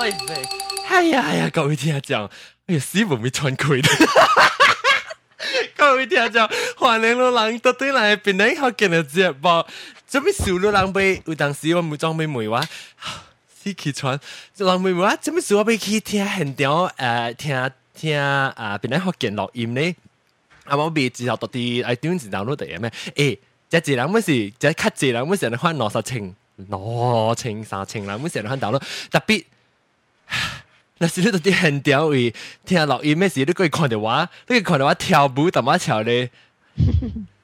[0.00, 0.42] 喂喂，
[0.88, 2.24] 哎呀哎呀，各位听讲，
[2.66, 3.88] 哎呀，死唔会穿佢的。
[5.76, 6.42] 各位听众，
[6.78, 9.66] 欢迎老人到对嚟边呢学见嘅节目，
[10.06, 12.62] 做咩小老人被有当时我冇装俾梅话，
[13.62, 14.18] 死气喘，
[14.58, 19.94] 老梅话做咩小我被去听现场诶听听啊边呢学见录音呢？
[20.64, 22.90] 啊我未之后到啲 iTunes download 嘅咩？
[23.14, 23.38] 诶，
[23.68, 26.34] 即系人乜事，即系 cut 字人乜事，你看攞十千，
[26.70, 29.44] 攞千三千人乜事，你看 download 特别。
[30.98, 32.32] 那是你到啲很屌位，
[32.64, 36.30] 听录音咩事，你可以看到我，你可以看到我跳舞，但我跳咧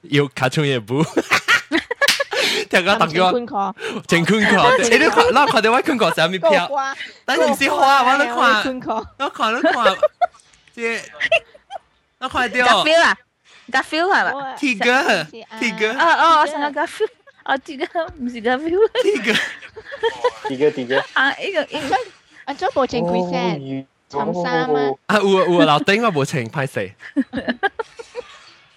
[0.03, 1.03] 要卡通嘅舞。
[2.69, 3.31] 听个当叫我
[4.07, 8.35] 正坤课，你都看，我看到我坤课上面飘，但系唔是花，我都看，
[9.17, 9.97] 我看都看，
[10.73, 10.99] 即
[12.19, 12.57] 我看到。
[12.65, 13.17] 加 feel 啊，
[13.71, 14.55] 加 feel 系咪？
[14.55, 15.23] T 哥，
[15.59, 15.91] T 哥。
[15.93, 17.07] 哦哦，我想要加 feel，
[17.43, 17.85] 哦 T 哥
[18.19, 19.33] 唔是加 feel，T 哥，
[20.47, 21.03] T 哥，T 哥。
[21.13, 21.95] 啊，呢个呢个。
[22.44, 24.92] 安卓冇正规声，沉沙吗？
[25.06, 26.80] 啊，有啊有啊，老丁 啊冇情派死。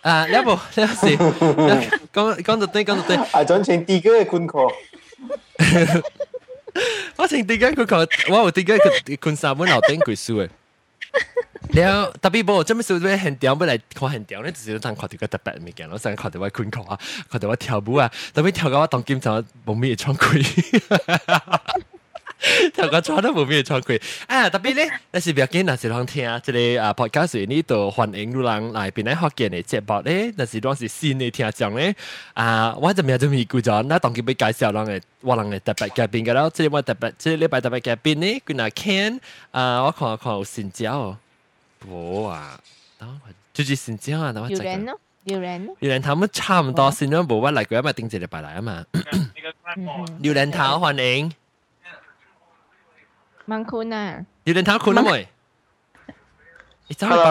[0.02, 3.16] 啊，你冇你冇事，讲讲到对讲到对。
[3.18, 4.60] 啊，转成第二个困课。
[7.18, 10.50] 我成第二个困课，我有第二个困三本老丁鬼书诶。
[11.74, 16.98] 了，特别波，这么说，很屌，不来看很屌，你只是当看到个特别物件，我想看到我困课啊，
[17.30, 20.42] 看到我跳舞啊，特别跳到我当经常蒙面穿鬼。
[22.76, 24.48] 头壳喘都冇咩喘气，啊！
[24.50, 26.40] 特别咧， 那是比较紧，那是啷听啊？
[26.44, 31.96] 这里啊，podcast 呢度欢迎路人来边来发见的节目咧，那是啷是新的听众咧
[32.34, 32.76] 啊！
[32.80, 33.82] 我怎么样这么古早？
[33.84, 36.50] 那当佮被介绍啷嘅，我啷嘅特别嘉宾个啦？
[36.54, 39.20] 这里我特别，这里礼特别嘉宾呢，佮那 Ken
[39.52, 41.18] 啊，我看看有新招
[41.90, 42.60] 冇啊？
[43.00, 44.50] 等我就是新招啊，等我。
[44.50, 44.92] 有人呢？
[45.24, 45.68] 有人？
[45.80, 46.02] 有人？
[46.02, 48.86] 他们差唔多，新招无我来过，咪顶一礼拜来啊嘛。
[50.22, 51.32] 有人头欢迎。
[53.51, 54.05] มังคุนอ่ะ
[54.45, 55.23] อยู่ในเท้าคุณนะมวย
[57.11, 57.31] ฮัลโหล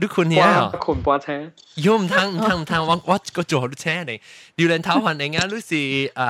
[0.00, 1.36] ดูคุณเนี่ยเหรอคุณปวดแท้
[1.84, 4.18] ยุ่มทางทางทางว่าว่าก็จ่อดูแช่เลย
[4.58, 5.72] อยู่ในเท้า环境啊，你是
[6.20, 6.22] 啊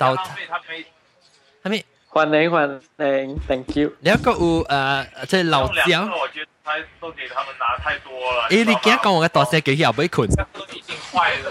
[0.00, 0.02] 到
[1.64, 1.74] 系咪？
[2.14, 2.56] 欢迎欢
[2.98, 3.86] 迎，thank you。
[4.04, 4.80] แล้วก็อูอ่า
[5.30, 5.56] 即系老
[5.88, 5.92] 椒。
[6.22, 6.48] 我觉得
[7.00, 8.40] 都给他们拿太多了。
[8.48, 10.16] 诶，你今日讲我嘅大声几后俾困。
[10.56, 11.46] 都已经坏了。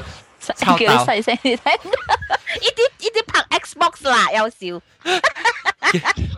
[0.54, 1.54] 叫細聲啲聽。
[1.54, 4.82] 呢啲呢啲拍 Xbox 啦，有笑。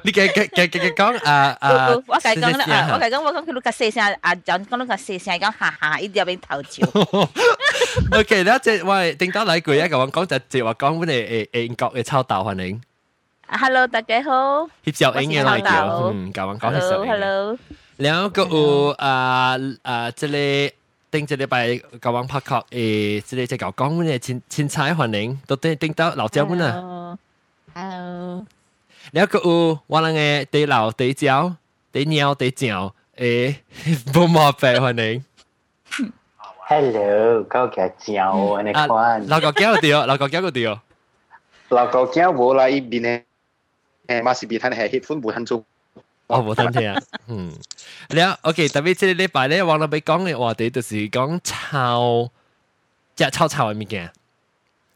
[0.04, 1.88] 你嘅嘅嘅嘅講啊啊！
[2.06, 8.18] 我係講啦，我係講我講佢碌架四聲啊，講講碌架四聲講下下，呢啲入邊頭條。
[8.18, 12.80] OK，咧即喂，定得嚟句一個講講就即話講本嚟誒英國嘅臭豆歡迎。
[13.48, 14.30] Hello，大家好。
[14.84, 17.10] 協調英嘅嚟叫，嗯，講講協調英。
[17.10, 17.58] Hello，Hello。
[17.98, 20.72] 然後個有啊啊，即係。
[21.12, 27.18] 頂一禮拜甲阮拍客誒，即個即個講阮誒凊凊彩反應，都頂頂到老家阮啊。
[27.74, 28.46] Hello，
[29.12, 30.14] 了閣有我人
[30.44, 31.54] 誒地老地鳥
[31.92, 33.56] 地鳥地鳥誒，
[34.18, 35.22] 無麻煩反應。
[36.66, 40.64] Hello，搞個鳥安尼款，老個鳥對，老個鳥個對，
[41.68, 43.22] 老個鳥無啦，伊面
[44.06, 45.62] 誒，嘛是比他係喜歡無很重。
[46.32, 47.02] 我冇心聽啊。
[47.26, 47.52] 嗯，
[48.10, 52.30] 了，OK，特別即個禮拜咧，我諗俾講嘅話題就是講炒，
[53.14, 54.10] 即係炒炒嘅物件，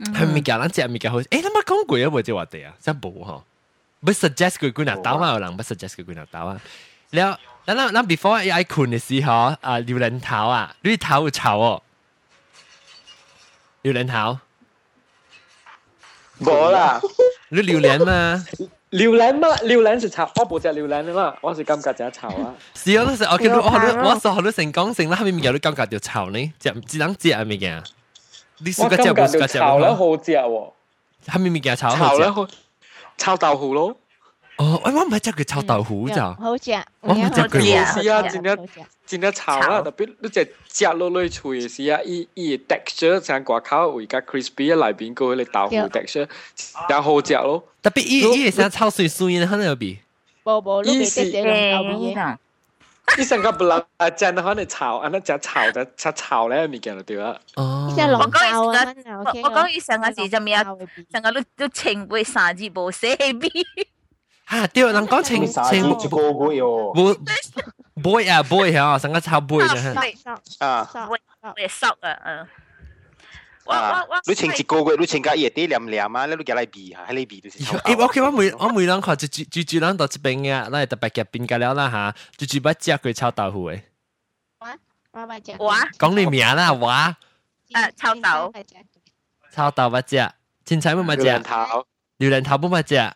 [0.01, 1.21] 係物件，咱只物件好。
[1.21, 2.05] 誒，你冇講過啊？
[2.09, 3.43] 冇只話題啊，真冇嗬。
[4.01, 6.61] 唔 suggest 佢幾難打嘛，有人唔 suggest 佢幾難打啊。
[7.11, 11.83] 了，咱咱咱 before 一困嘅時候啊，榴蓮頭啊，你頭有炒哦，
[13.83, 14.39] 榴蓮頭。
[16.41, 17.01] 冇啦，
[17.49, 18.45] 你榴蓮嘛？
[18.92, 22.54] 榴莲嘛，榴莲是炒，我冇食榴莲的嘛，我是感觉只炒啊。
[22.76, 27.84] 是啊，都是我见到我我我好多成讲成啦，后面有啲感觉就炒呢，只只能只系咪嘅？
[28.64, 29.58] 你试过只冇试过只？
[29.60, 30.50] 炒咧好食喎，
[31.32, 32.46] 后面咪嘅炒炒咧好，
[33.18, 33.96] 炒豆腐咯。
[34.59, 36.33] 哦，我唔係只佢炒豆腐咋？
[36.41, 37.61] 好食，我唔只佢。
[38.03, 38.69] 是啊，真係
[39.07, 46.29] 真係炒啦，特别你只食落去脆是啊，伊伊 texture 像外口會加 crispy 內邊個嗰啲豆腐 texture，
[46.89, 47.63] 又好食咯。
[47.83, 49.99] 特別伊伊係炒水水嘅，可能有比。
[50.45, 52.37] 冇冇，你別啲咁豆嘢。
[53.19, 57.39] 伊成個不能啊，真係可能炒，啊，那只炒就炒炒咧物件就對啦。
[57.55, 57.93] 哦。
[57.95, 58.95] 即係龍溝啊，
[59.45, 60.59] 我講以上嘅時就未有，
[61.13, 63.51] 成個都都情背三字冇寫邊。
[64.50, 64.68] 吓！
[64.68, 66.94] 对，人讲情情一个个哟。
[66.94, 67.18] 冇
[68.02, 70.40] boy 啊 boy 啊，成个炒 boy 嘅。
[70.60, 70.84] 啊。
[71.56, 72.48] 会熟啊，嗯。
[73.66, 74.04] 啊！
[74.28, 77.60] 你请一个月，你请加一啲黏黏啊，你都叫嚟比下，喺你比就是。
[77.64, 83.82] 诶，我佢我每我每人看就就就就人到这边嘅，咱系特别嘅边个了啦吓，就就不食佢炒豆腐嘅。
[84.60, 84.68] 我
[85.12, 85.56] 我不食。
[85.60, 86.92] 我讲你名啦，我。
[86.92, 87.16] 诶，
[87.96, 88.54] 炒豆。
[89.54, 90.30] 炒豆不食，
[90.66, 91.24] 青菜不乜食。
[91.24, 91.86] 榴莲头。
[92.18, 93.14] 榴莲头不乜食。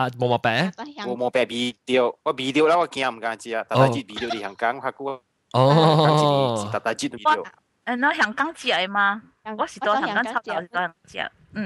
[0.00, 0.72] 啊，毛毛白。
[1.06, 5.20] 我冇白味掉，我味掉啦，我惊唔敢知啊，但系知味掉嚟香港，佢估
[5.52, 7.42] 哦，但系知味我掉。
[7.86, 9.22] 诶，那香港食嘅嘛，
[9.56, 11.64] 我是到香港炒到是到香港食，嗯，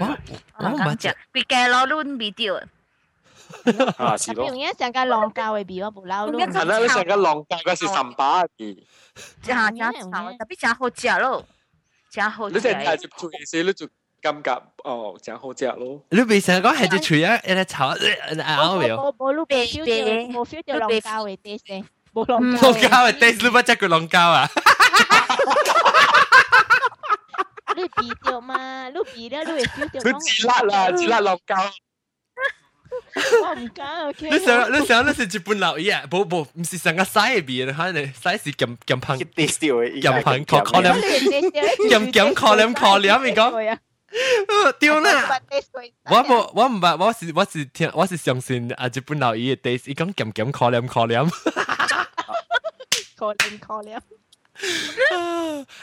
[0.58, 2.61] 香港食，佢嘅攞攣味掉。
[3.97, 4.50] 啊，是 Tapi 咯。
[4.52, 6.38] punya sangka longkau eh biwa pulau lu.
[6.38, 8.85] Punya 系啦，你成个浪价嘅是三把嘅，
[9.43, 11.44] 真真炒，特别真好食咯，
[12.11, 12.55] 真好食。
[12.55, 13.88] 你成日接触嘅时，你就
[14.25, 14.50] 感觉
[14.85, 16.02] 哦，真好食咯。
[16.11, 18.97] 你未成日讲系只锤啊，一只炒咬未有？
[18.97, 21.85] Bo bo lu be feel dia, bo feel dia Lu be- longkau eh taste eh.
[22.12, 22.75] Bo 龙 longkau.
[22.75, 24.50] 胶啊，taste 你乜只叫龙胶啊？
[27.76, 31.70] Lu bi dia ma, lu bi dia lu eh feel dia 佢自辣啦，自辣浪胶。
[33.14, 34.12] Oh, bukan.
[34.12, 34.31] Okay.
[34.31, 41.00] 你想你想你是日本老嘢，冇冇唔是成个西边，可能西是咁咁胖佢 taste 掉嘅，咁胖可可能
[41.88, 43.79] Jam jam call call 你咪讲
[44.79, 45.39] 屌啦！
[46.06, 51.29] 我冇我唔係我是我是聽我是相信啊日本老嘢 taste，伊講咁咁 call 兩 call 兩。
[53.17, 54.01] call lên call 了。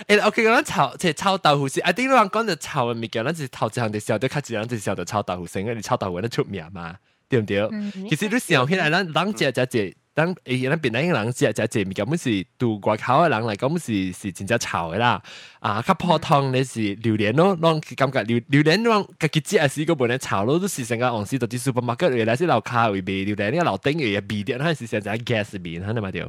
[0.08, 6.96] 誒， OK，講炒即係炒豆腐先，I think 你講講就炒嘅物件，咱是頭一項就時候都較一樣就時候就炒豆腐先，因為炒豆腐咱出名嘛，
[7.28, 7.60] 對唔對？
[8.08, 15.22] 其實你想起來，咱咱食食食，等而家变咗一个人之后就见面，咁是渡过口嘅人嚟，本是是真正吵嘅啦。
[15.60, 26.28] 啊，佢普通你是榴莲咯，让感觉榴榴莲让佢结结是一个本来潮咯，都是成个往司到啲 supermarket 原来是老卡会卖榴莲，呢个老丁嘅味点，还是成只 gas 味，听得嘛条？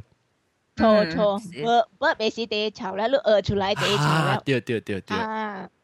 [0.75, 4.41] 错错，我我，未是第一潮啦，都二出来第一潮啦。
[4.45, 5.17] 对对对对，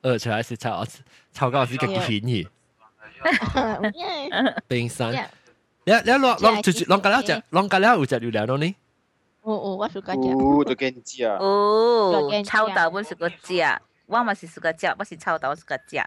[0.01, 0.85] 二出来是潮，
[1.33, 2.47] 潮高是个便宜。
[4.69, 5.29] 冰山。
[5.88, 8.74] 你你攞攞住住攞架了只攞架了有只榴莲咯呢？
[9.42, 10.28] 哦哦，我 suka 食。
[10.34, 11.36] 哦，都跟你知啊。
[11.38, 13.62] 哦，臭豆本是个食，
[14.06, 15.98] 我嘛是是个食，我是臭豆是个食。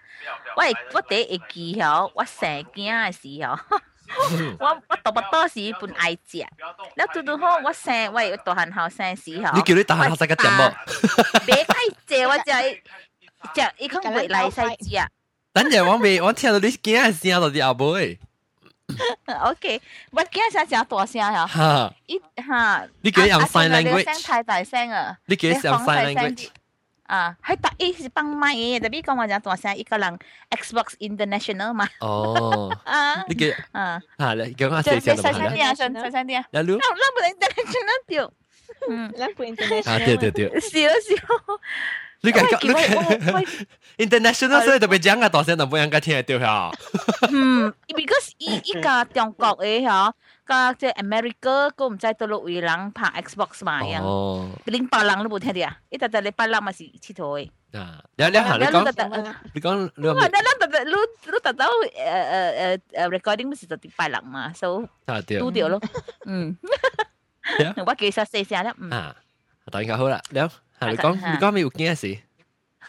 [0.55, 3.55] 我系我第一会记嗬，我生囝嘅时候，
[4.59, 6.39] 我我读不多时本爱食，
[6.95, 10.73] แล้วတူတူ好我生我系大汉后生时候，你叫你大学生个点么？
[11.45, 12.79] 别解借我就系
[13.53, 14.97] 就伊讲回来使食。
[15.53, 18.19] 等阵我未我听到你惊系声到啲阿妹，
[19.44, 19.80] OK，
[20.10, 21.94] 我驚聲聲大聲嗬，哈！
[22.06, 25.16] 一嚇，你叫用 sign 你 language，聲太大聲啊！
[25.26, 26.48] 你叫用 sign language，
[27.04, 30.18] 啊，係特伊是幫麥嘅，特別講話講大聲，一個人
[30.50, 31.88] Xbox International 嘛。
[32.00, 35.52] 哦，啊你叫啊，嚇你講下就細聲就細聲係啦。
[35.52, 36.44] 啲啊，細細聲啲啊。
[36.50, 38.32] 有咯，那那不能 International 掉。
[38.88, 39.90] 嗯，Lampu international.
[39.90, 41.22] 啊對對對，笑笑。
[42.21, 43.41] 你讲我我讲我
[43.97, 46.71] international 所以特别讲个大声就冇人家听得到吓。
[47.31, 50.11] 嗯，because 依依个中国嘅嗬，
[50.43, 55.77] 个即系 America 个唔知到落位人拍 Xbox 嘛样，哦，零八人都冇听到啊！
[55.89, 57.49] 一特特你八人嘛是佚佗嘅。
[57.79, 59.35] 啊，你你行你讲特特。
[59.53, 65.79] 你讲你我讲那那特特，你你特特诶诶诶诶 recording 不是就第八人嘛，所啊对以嘟掉咯。
[66.25, 66.57] 嗯，
[67.85, 68.73] 我记实四声啦。
[68.79, 68.89] 嗯。
[68.91, 69.15] 啊，
[69.71, 70.39] 当然好啦，你
[70.84, 72.18] 嚇你講你講咩有驚事？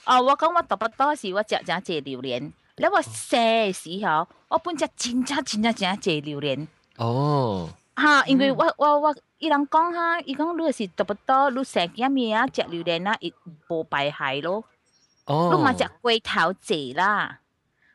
[0.05, 2.51] 哦，我講我读不多時，我食食借榴蓮。
[2.75, 6.67] 你我細時候，我本只真真真真真濟榴蓮。
[6.97, 7.69] 哦。
[7.95, 12.45] 嚇，因為我我我伊人講哈，伊講你是读不多，你成幾咩啊？
[12.47, 13.31] 食榴蓮啊，亦
[13.69, 14.63] 無敗害咯。
[15.25, 15.51] 哦。
[15.55, 17.39] 你嘛食龜頭蔗啦，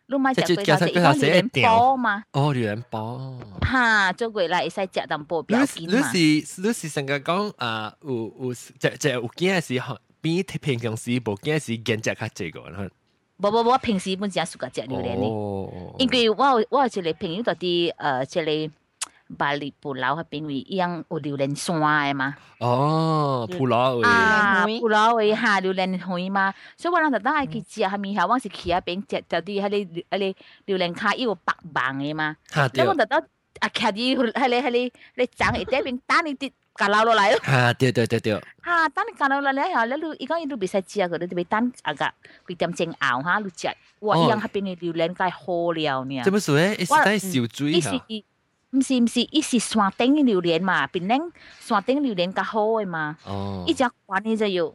[0.08, 2.24] 你嘛食即龟头蔗，伊讲榴莲波嘛。
[2.34, 3.40] 哦，榴莲波。
[3.72, 6.02] 吓，做过来会使食淡薄表你你
[6.44, 12.90] 是你是成个讲啊，有有即即有惊时候，比平常时无惊时见食较济个啦。
[13.38, 15.96] 无无无，我平时本身suka 食榴莲呢，哦。
[15.98, 16.36] 因为我
[16.70, 18.72] 我有一个朋友就啲诶，即个
[19.38, 22.36] 巴黎布楼嗰边位一样有榴莲山嘅嘛。
[22.60, 24.04] 哦，普罗位。
[24.08, 32.36] 啊，布楼位下榴莲园嘛，所以我谂特登系去食下面下，我是去嗰边食就啲喺你喺你榴莲卡要白棒嘅嘛。
[32.50, 32.84] 吓对。
[32.84, 33.20] 咁我特登
[33.60, 37.40] 啊，徛啲喺你喺你你长一啲边打你啲架捞落嚟咯。
[37.44, 38.34] 吓对对对对。
[38.64, 42.06] 吓，等你架捞落嚟后，你你伊讲伊都别使食嘅，你别等啊个
[42.54, 43.68] 佢点正熬下，你食。
[44.02, 46.22] 哇，伊样喺边嘅榴莲梗系好料呢。
[46.24, 46.76] 做乜事咧？
[46.76, 47.92] 一时等小水吓。
[48.71, 53.17] 唔是唔是，伊是山顶的榴莲嘛，比恁山顶榴莲较好诶嘛。
[53.25, 54.75] 哦，一只罐呢就有，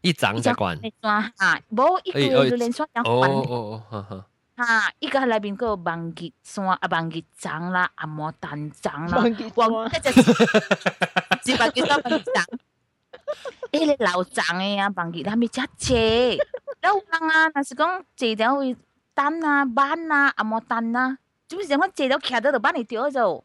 [0.00, 0.78] 一掌一管。
[0.82, 3.30] 一山下，无一个榴莲山两管。
[3.30, 4.26] 哦哦哦，哈哈。
[4.54, 10.00] 啊， 一个内面个芒果山啊，芒果掌啦，啊，牡丹掌啦，芒果山，
[11.42, 12.44] 只芒果山芒果掌。
[13.72, 16.38] 伊个老长诶呀，芒果他咪加切，
[16.82, 18.76] 老长啊，那是讲坐条会
[19.14, 21.18] 单啊、板啊、啊牡丹啊。
[21.51, 21.77] 做咩事？
[21.77, 23.43] 我借到徛到度帮你掉咗，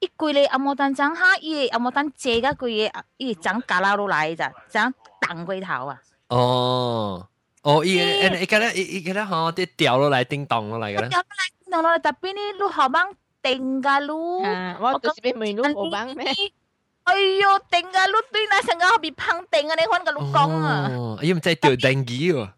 [0.00, 6.00] 一攰你阿摩蛋长下，伊阿摩蛋借嗰句嘢，伊长架拉落嚟咋，长弹龟头啊！
[6.28, 7.26] 哦，
[7.62, 11.08] 哦，伊诶伊个咧，伊伊个咧吼，啲掉落嚟叮当落嚟嘅咧。
[11.08, 14.44] 掉落嚟叮当落嚟，特别呢，你后帮 定噶噜。
[14.44, 16.26] 啊，我就是俾妹女冇帮咩？
[17.04, 19.74] 哎呦，定噶噜对那成个后边碰定啊！
[19.78, 20.88] 你看个噜讲啊！
[20.92, 22.50] 哦，因为真系掉定机喎。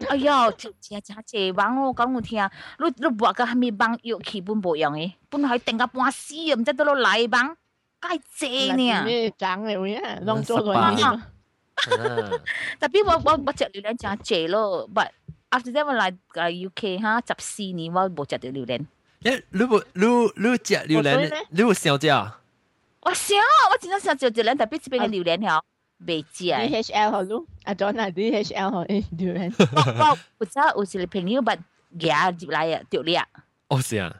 [0.08, 2.42] 哎呦，真真真濟幫我講我聽，
[2.78, 5.14] 你你話個係咪幫要基本無用诶？
[5.28, 7.56] 本来定个半死啊，唔知到攞嚟幫，
[8.00, 9.04] 該濟呢？
[9.04, 10.24] 咩長嚟嘅？
[10.24, 11.20] 當做來嘅。
[12.80, 15.08] Tapi 我我我食榴莲真濟咯，but
[15.50, 18.86] after that 我嚟個 UK 哈，十四年我冇食到榴蓮。
[19.22, 20.06] 誒，你冇你
[20.48, 22.08] 你食榴莲，你有想食？
[23.02, 23.38] 我想，
[23.72, 25.64] 我真係想食榴莲，特別這邊嘅榴蓮條
[26.05, 26.45] 未食。
[26.45, 29.53] DHL 好咯，阿 John 啊，DHL 好诶榴莲。
[29.59, 30.45] 我我
[30.79, 31.57] 有只有一个朋友，但
[31.99, 33.23] 夹入来啊，掉咧。
[33.69, 34.13] 哦，是啊。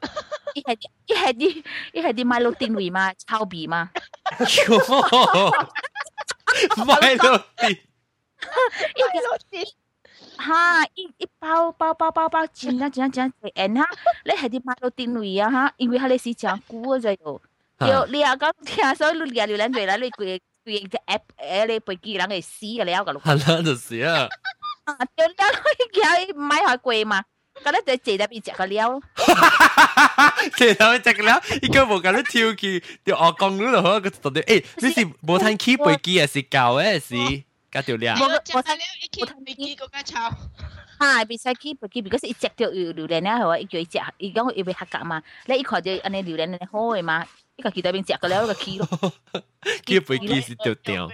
[0.54, 3.90] 一系一系啲一系啲买落定位嘛，炒鼻嘛。
[6.76, 7.80] 买落地，
[8.40, 9.74] 买落地，
[10.38, 13.84] 哈，一一包包包包包，真啊真啊真系 N 哈，
[14.24, 17.40] 你系啲买落定位啊哈，因为佢哋是讲古就有，
[17.80, 24.28] 有你啊讲听所以你聊聊两句啦，你佢 佢只 app 诶你背记人嘅死嘅了个咯，系啦就是啊，
[24.84, 27.22] 啊，掉了佢买开贵嘛。
[27.64, 29.00] 咁咧就借得边只个料，
[30.58, 38.14] 借得边只个料，依家冇咁样跳起，条鹅公嗰度好个到底，诶，你是冇睇 key 背机啊，是旧嘅是加条料。
[38.16, 40.30] 冇冇睇料，一 key 背机嗰间炒。
[40.98, 49.12] 系，别使 key 背机，because 一只条榴榴莲咧系话一叫一只，而家我要俾合格嘛，你一看就安尼榴莲你好嘅嘛， 一个记得边只个料一个 key 咯。
[49.84, 51.08] key 背机是掉掉。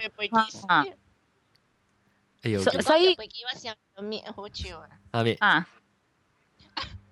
[2.43, 3.73] 哎呦，所以背机我想
[4.05, 4.89] 面好笑啊。
[5.11, 5.33] 系咪？
[5.39, 5.67] 啊。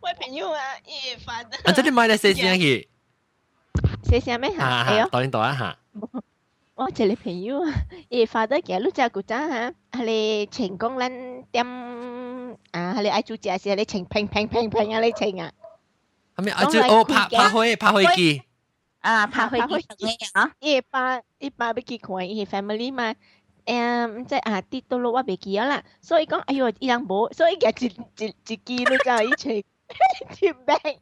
[0.02, 1.56] 我朋友啊，伊发的。
[1.64, 2.90] 啊，即系买嚟写声去。
[4.04, 4.58] 写声咩吓？
[4.58, 5.78] 系啊，当然当然吓。
[6.76, 7.74] 我一个朋友啊，
[8.10, 11.66] 伊发的嘅，你知古早吓，系你成功咱点
[12.72, 15.52] 啊，系你爱做食时，你成平平平平啊，你成啊。
[16.36, 16.66] 系咪啊？
[16.66, 18.42] 就哦，拍拍开拍开机。
[19.06, 20.52] 啊，拍开机啊！
[20.60, 23.16] 伊爸伊爸要结婚，伊 family 嘛。
[23.66, 29.64] 诶，即系啊，跌到落我未记啦，所以讲，哎呦，伊人冇，所以嘅一一一记你就以前。
[30.32, 30.98] 接 bag，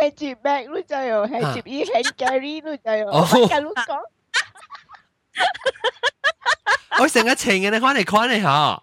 [0.00, 3.06] 系接 bag 咯就有，系接伊系 carry 咯就有。
[3.08, 4.00] 我讲你讲，
[7.00, 8.48] 我成日情嘅，你看嚟看嚟吓。
[8.48, 8.82] 啊，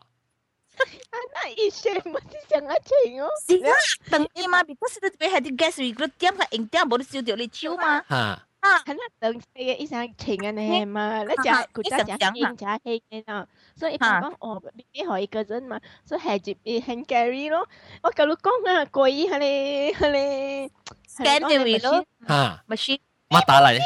[1.34, 3.30] 那以前冇是成日情哦。
[3.48, 3.72] 是啊，
[4.12, 8.04] 等你嘛，because 你边系啲 gas 如果点个影点冇得烧掉你超嘛。
[8.10, 8.42] 吓。
[8.60, 13.48] 啊，系啦，等四嘅一生情嘅你嘛，你就佢就就应就系嘅咯，
[13.78, 17.68] 所以讲讲哦，你可以个人嘛，所以系接诶很 carry 咯。
[18.02, 20.72] 我旧老讲啊，过意系你系你
[21.08, 23.00] scan 掉你咯，吓，machine
[23.30, 23.80] 乜打嚟？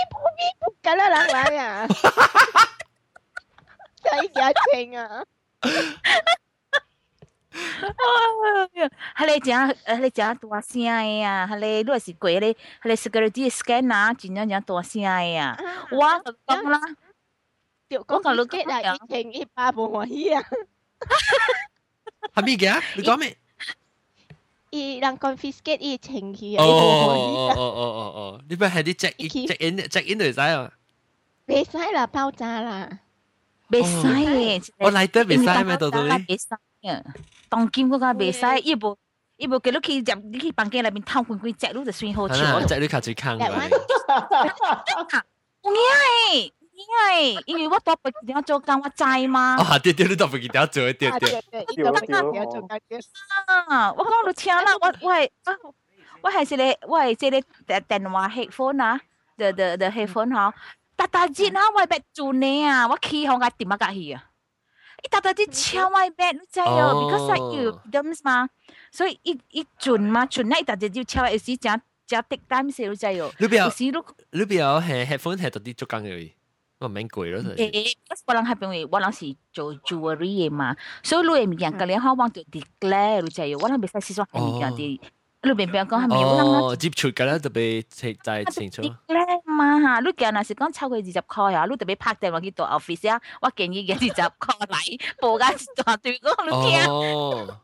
[0.82, 1.88] 梗系冷嚟啊！
[4.02, 5.24] 睇假情啊！
[9.16, 11.48] 系你讲，系你讲大声嘅啊！
[11.52, 15.58] 系你都系过你，系你 security scan 啊，真正正大声嘅啊！
[15.92, 15.98] 我
[16.46, 16.80] 讲啦，
[17.90, 20.44] 我讲你嘅啦，以前一百无欢喜啊！
[22.36, 22.82] 系咩嘅？
[22.96, 23.36] 你讲咩？
[24.72, 26.64] 伊人 confiscate 伊情绪啊！
[26.64, 27.82] 哦哦哦哦
[28.16, 28.42] 哦！
[28.48, 30.72] 你咪系啲 check in check in check in 就使啊？
[31.48, 32.88] 未使啦，爆炸啦！
[33.70, 35.76] 未使嘅，我嚟得未使咩？
[35.78, 36.10] 到到你
[37.49, 38.97] 当今我讲未使，伊无
[39.37, 42.57] 伊无叫你去入，你去房间里面偷滚滚仔，你就算好笑。
[42.57, 43.39] 我仔你卡最坑。
[45.63, 45.79] 我咩？
[46.75, 47.41] 咩？
[47.47, 49.57] 因为我做不一条做工，我在吗？
[49.59, 49.79] 啊！
[49.83, 51.11] 对对，你做不一条做，对对
[51.51, 51.85] 对。
[51.85, 52.07] 我刚
[54.25, 55.13] 都听啦，我我
[56.21, 59.01] 我还是来，我还是在在电话 headphone 啊
[59.37, 60.53] ，the the the headphone 哈。
[60.97, 62.87] 大大姐，我为乜做你啊？
[62.87, 64.25] 我起房间点乜架戏啊？
[65.05, 68.49] 一打打啲超外邊，你知哦，because 係要 dams 嘛，
[68.91, 73.31] 所以一一轉嘛，轉咧一打就要超有時正正 take time 先你知哦。
[73.39, 73.71] 你邊有？
[73.71, 76.33] 時都你邊有係 headphone 係到啲足夠嘅，
[76.81, 77.41] 我唔免貴咯。
[77.55, 77.95] 誒，
[78.27, 85.01] 我諗係因為我諗是做 jewelry 嘅嘛，所以你係唔樣嘅，你可望到 declare 你知哦，我諗未使試咗係唔樣啲。
[85.45, 86.17] 你邊邊講係咪？
[86.17, 88.83] 哦，接觸嘅咧特別清就係清楚。
[88.83, 96.91] 叻嘛哈，你今日是讲超过二十块啊，你特别拍電話去到 office 啊，我建議嘅二十塊嚟報間大對嗰你聽。
[96.91, 97.61] 哦，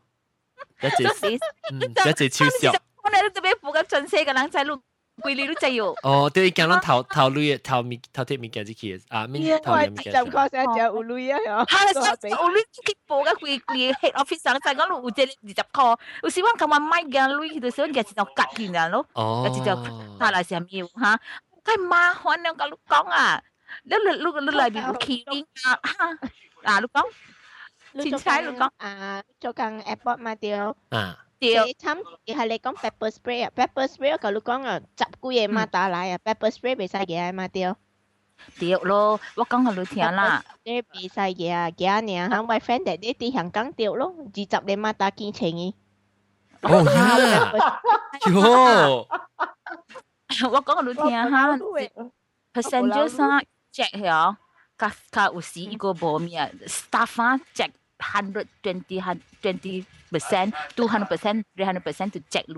[0.81, 1.03] 一隻
[1.71, 2.71] 嗯一隻超少。
[3.03, 4.79] 我哋特別報間盡寫嘅人仔路。
[5.23, 5.85] 为你都只要。
[6.03, 10.11] 哦，对，伊讲咱头头镭头咪头贴咪件子去啊，咪头咪件子。
[10.11, 11.77] 就靠先就有镭啊，吓！
[11.77, 19.05] 哈，有镭去报个贵贵 head office 上，再讲路有只二十箍，有时我讲话买件镭去到时，我件子就夹去啦咯，
[19.43, 21.19] 件子就他来先要哈，
[21.63, 23.43] 太麻烦了，甲你讲啊，
[23.83, 26.09] 你你你你来边有起面啊哈，
[26.63, 27.03] 啊，你讲，
[28.03, 30.53] 前妻你讲啊，做工 airport 嘛对。
[30.53, 31.25] 啊。
[31.40, 37.72] 对这参系你讲 pepper spray 啊，pepper spray 我讲你讲啊，十几个嘛打来啊，pepper spray 未使嘅嘛对。
[38.58, 40.44] 对咯，我讲下你听啦。
[40.64, 45.74] 你未使嘅啊，嘅啊呢，吓我 friend 哋啲啲香港对咯，二十你嘛打见情嘅。
[46.62, 47.52] 哦呀，
[48.26, 49.06] 哟，
[50.50, 51.56] 我讲下你听下，
[52.52, 54.36] percentage 啊，check 咗，
[54.78, 59.00] 加加有时一个无咩，staff 啊 check hundred twenty
[59.42, 62.51] twenty percent two hundred percent three hundred percent to jackie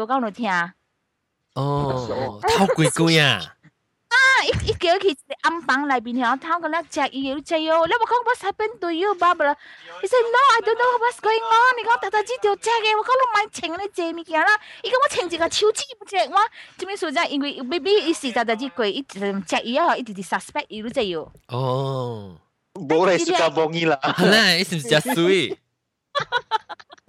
[0.00, 0.48] 我告诉你听
[1.54, 3.55] 哦他违规呀
[4.44, 7.74] 一一幾日喺啲暗房內邊嘅，偷佢嗱只嘢，就只有。
[7.74, 9.54] 咁我講，what happened to you，bubble？
[9.96, 11.74] 佢話 no，I don't know what's going on。
[11.76, 14.48] 佢講，但係只條蛇嘅，我講你唔好情呢蛇物件啦。
[14.82, 16.38] 依家我情自己嘅手指唔正喎。
[16.78, 22.36] 點解所以因為 baby 意思就係只鬼，佢只嘢係一啲 suspect，而唔係哦，
[22.74, 23.98] 冇理由幫你啦。
[24.02, 25.58] 嗱，just do it。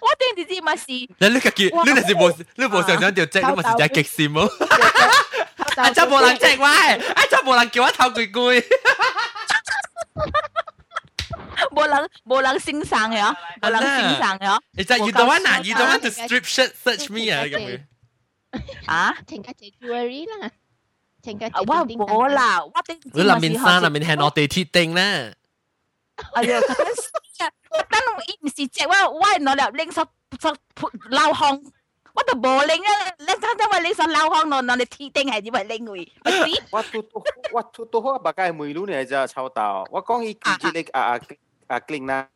[0.00, 0.84] 我定直接咪是。
[0.86, 4.50] 你你个叫你系冇你冇想想条只，你咪是只极闪咯。
[5.76, 5.90] 啊！
[5.90, 7.26] 真冇人只我，啊！
[7.30, 8.64] 真冇人叫我偷鬼鬼。
[11.72, 14.60] 冇人冇人欣赏嘅，冇人欣赏嘅。
[14.72, 15.58] 你真 you don't want 啊？
[15.60, 17.44] You don't want to strip shirt search me 啊？
[17.44, 17.80] 咁样
[18.86, 19.14] 啊？
[19.26, 20.50] 请家姐 jewelry 啦，
[21.22, 21.54] 请家姐。
[21.58, 22.98] 我冇啦，我定。
[23.12, 25.34] 你林面衫林面系我哋铁定咧。
[26.32, 26.58] 哎呀，
[27.77, 30.07] 等等，伊唔是隻我，我係攞嚟拎索
[30.39, 30.51] 索
[31.09, 31.61] 流汗。
[32.13, 32.91] 我都冇拎啊！
[33.19, 36.09] 你睇睇話你想流汗咯，攞你鐵定係點為拎佢？
[36.69, 37.23] 我都都
[37.53, 41.19] 我都都好白解梅魯呢就臭到，我講伊記住你啊啊
[41.67, 42.27] 啊 clean 啦，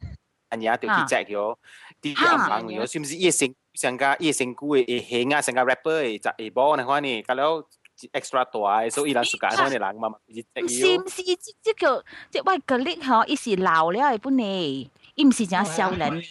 [0.51, 1.57] 人家條鐵隻咗，
[2.01, 3.15] 啲人忙咗，是唔是？
[3.17, 7.65] 伊成成家伊成股嘅戲啊，成家 rapper 嘅就係波呢款呢，咁樣
[8.13, 10.33] extra 大，所以人世界可能人嘛嘛，唔
[10.69, 16.22] 是唔是，即即叫即喂個力嗬，伊是老了嘅本嚟，伊唔是净少人。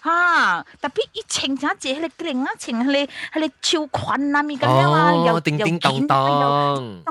[0.00, 7.02] 哈，特别一穿只只迄个领啊，穿迄个迄个秋裙啊，咪咁样啊，又叮叮当当，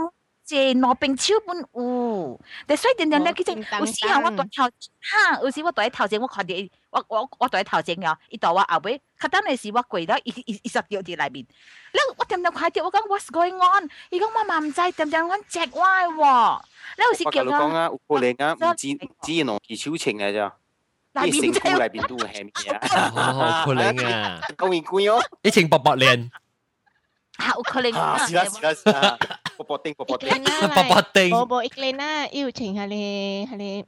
[0.46, 4.64] 即攞冰超本有，但所以点点咧，其实有时候我大头，
[5.02, 6.54] 哈，有时我大头前我看到，
[6.92, 11.46] 我我我大头前嘅，伊到我后尾，佢等阵时我跪到，伊伊伊实掉啲里面，
[11.92, 13.90] 你我点点看到，我讲 what's going on？
[14.12, 16.62] 伊讲我嘛唔知，点点我只歪喎，
[16.98, 18.88] 你有时叫我讲啊，有可能啊，唔知
[19.22, 20.56] 只系攞手情嘅咋。
[21.14, 23.10] 里边成股里边都会系咩啊？
[23.12, 24.42] 好可能啊！
[24.58, 26.30] 讲完贵哦，一情薄薄脸，
[27.38, 28.18] 好可能啊！
[28.28, 29.18] 是啦是啦是啦，
[29.58, 33.86] 薄薄丁薄薄丁，薄薄丁，薄薄一个啦，要情系你系你。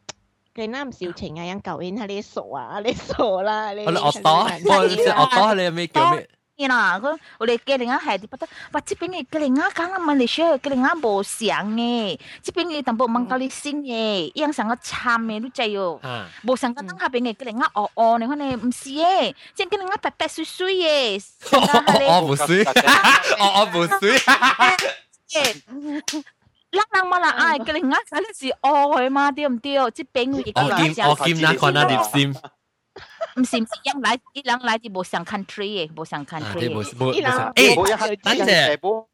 [0.58, 3.86] 佢啱唔少情啊，人旧年系你傻啊，你傻啦，你。
[3.86, 6.28] 我哋恶多，我哋恶多，你有咩叫咩？
[6.68, 8.82] 啦，佢我哋嘅另外系啲不得，哇！
[8.82, 16.00] 这边嘅嘅另外讲啊，马来西亚嘅另外无相嘅，这边嘅淡薄问到你先嘅，一样成个惨嘅都制哦，
[16.48, 21.22] 无相个等下边嘅嘅另外哦哦，你看你唔是嘅，即系嘅另外白白水水嘅，
[22.10, 22.64] 哦唔水，
[23.38, 24.18] 哦哦唔水，
[26.70, 29.76] 人人嘛啦，唉，嘅另外嗰啲是哦佢嘛，对唔对？
[29.76, 32.34] 这边嘅我见我见那看那碟先。
[33.36, 36.84] 唔是唔是，人来一人来啲无上 country 嘅，无上 country 嘅。
[36.84, 39.06] 诶，等阵，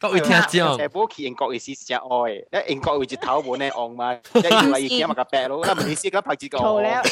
[0.00, 6.58] 各位听众，诶，波去英国嘅事是真爱，诶，英国会接头本咧昂嘛，即系要嚟见埋个白佬，咁唔意思咁拍子个。
[6.58, 7.02] 错了，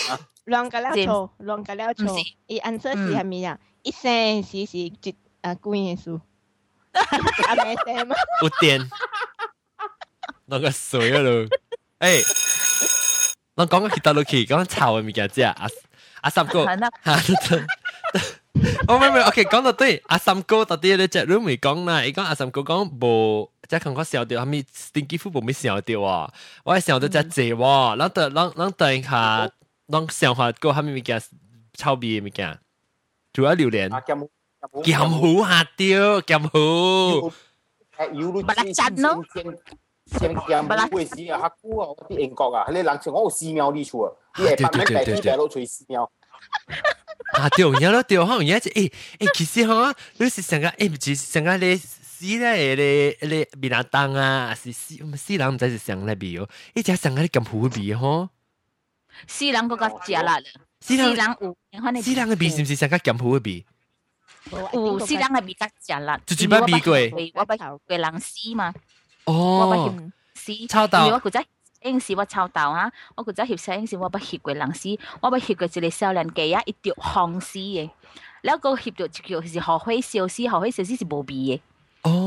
[0.45, 2.25] 两个了错，两个了错。
[2.47, 3.59] 伊 answer 是系咪啊？
[3.83, 6.21] 一生是是一啊几年数？
[6.93, 8.17] 阿咩声嘛？
[8.43, 8.89] 有电，
[10.47, 11.31] 那个水啊咯，
[12.01, 15.69] 诶，我讲个其他落去，讲炒嘅物件啫，阿。
[16.23, 16.77] 阿三哥，吓！
[18.89, 26.33] 我唔唔，OK，讲到对，阿三哥到底咧只 room 咪讲啦，伊讲阿三哥讲无，即系感觉笑掉，系咪 stinky food 无咪笑掉啊？
[26.65, 29.51] 我系笑到只谢喎，然后等，然然等下，
[29.89, 31.23] 让想法个系咪物件
[31.75, 32.59] 臭味嘅物件，
[33.35, 33.91] 主要榴莲，
[34.83, 37.31] 咸糊下掉，咸糊，
[38.43, 39.23] 不拉真咯。
[40.11, 44.13] 先咸糊嘅时啊，黑菇啊，啲英国啊，你人情我有寺庙呢处啊。
[44.35, 46.09] 啲系百蚊地啲大佬随寺庙。
[47.39, 58.29] 啊对，有咯对，可能而家诶诶，其实嗬，你是成个诶唔是成个你死咧咧咧米兰当啊，是死死人唔知是成咧味哦，一只成个啲咁好味嗬。
[59.27, 60.39] 死人嗰个食啦，
[60.81, 61.09] 死人
[61.41, 61.57] 有，
[62.03, 63.67] 死人嘅味是唔是成个咁好嘅味？
[64.73, 66.93] 有死人嘅味较食啦，就只捌味过，
[67.41, 68.73] 我捌过人死嘛。
[69.26, 71.08] 我不嫌死，抄到。
[71.08, 71.44] 我古仔
[71.84, 77.90] 应是我抄到啊，我古仔嫌死，应是我不嫌贵人死，我不嫌贵就嚟少人计啊，一条行事嘅。
[78.44, 81.42] 你ล้วก็หยิบจุดจุดคือหอหวยเซลซี่หอหวยเซล你啊你คือโบบี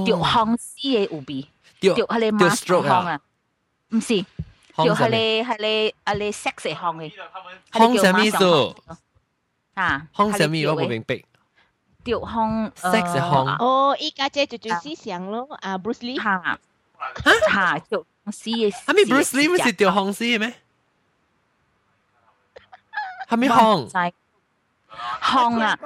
[0.05, 1.39] เดียวฮองซี่เออบี
[1.79, 2.85] เดียวฮัลเลมาสตรอง
[17.24, 20.54] 吓吓条红丝嘅，系咪 Bruce Lee 唔是掉红丝嘅咩？
[23.30, 24.12] 系咪红？
[25.22, 25.78] 红啊！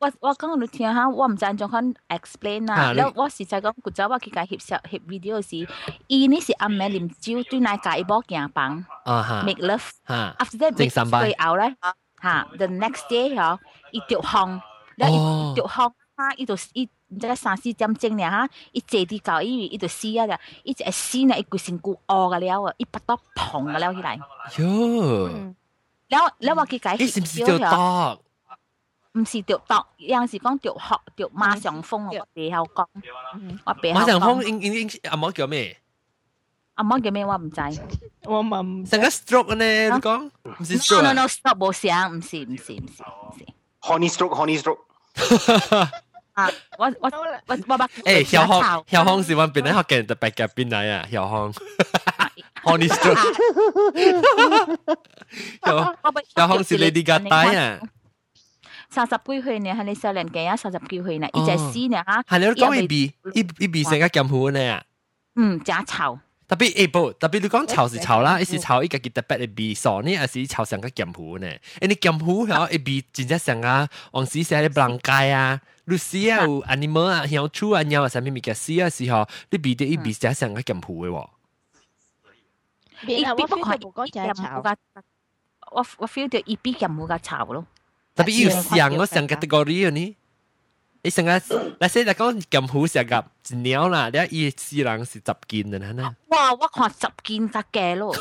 [0.00, 2.92] 我我讲你听下，我唔知种款 explain 啊啊。
[2.92, 5.66] 你แล้ว我实际讲，古早我去介翕相翕 video 时，
[6.06, 9.90] 伊呢是暗暝啉酒，对奶介波行房啊哈 make love。
[10.04, 11.74] 哈， after that 正三拜最后咧
[12.22, 13.58] 吓，the next day 嗬，
[13.90, 14.60] 伊条红，
[14.98, 24.19] แล้ว伊哦条红啊，伊就伊 毋知三四点钟尔哈，伊坐伫到，因为伊就死啊啦，伊就死呢，伊规身躯乌个了啊，伊巴肚膨个了起来。
[24.57, 25.27] 哟，
[26.09, 28.21] 了了我去解你是毋是着毒？
[29.13, 32.85] 毋是着毒，有阵时讲着學着馬上風，我背後講，
[33.65, 35.77] 我背後馬上風英英英阿媽叫咩？
[36.75, 37.23] 阿媽叫咩？
[37.23, 37.61] 我唔知，
[38.23, 39.89] 我唔成個 stroke 呢？
[39.89, 43.45] 你講唔是 stroke？No no no stroke 冇想，唔是唔是唔是唔是。
[43.81, 44.79] Honey stroke，honey stroke。
[46.34, 46.48] 啊，
[46.78, 51.04] 我我好啦，我我把诶，小红小红是揾边咧学嘅特别嘅边嚟啊？
[51.10, 51.52] 小红，
[52.62, 53.34] honey stroke，
[55.64, 55.96] 小
[56.36, 57.80] 小红是 Lady Gaga 啊？
[58.90, 64.82] 三十几岁呢，系你少年嘅啊，三十几岁呢，一只屎呢吓，系你讲一比一一比成个剑湖呢啊？
[65.36, 69.09] 嗯，假臭， tapi eh bo tapi lu kong chao si chao la is chao i ka ki
[69.15, 71.59] tapet e bi so ni as i chao sang ka kiam hu ne.
[71.79, 74.69] E ni kiam hu ha e bi jin ja sang a ong si sa le
[74.69, 75.45] blang kai a.
[75.87, 78.83] Lu si a u animal a hiao chu a nyao sa mi mi ka si
[78.83, 80.21] a si ha ni bi de i bi hmm.
[80.23, 81.23] ja sang ka kiam hu e wo.
[83.07, 84.59] I bi bo ka bo ka chao.
[84.67, 84.73] ga
[85.75, 87.61] wa wa feel the i bi kiam hu ga chao lo.
[88.19, 90.22] Tapi i sang o sang category ni.
[91.02, 96.14] 你成个，嗱先嚟讲剑湖成个一鸟啦，你一世人是十件嘅啦。
[96.28, 96.52] 哇！
[96.52, 98.12] 我看十件得嘅咯，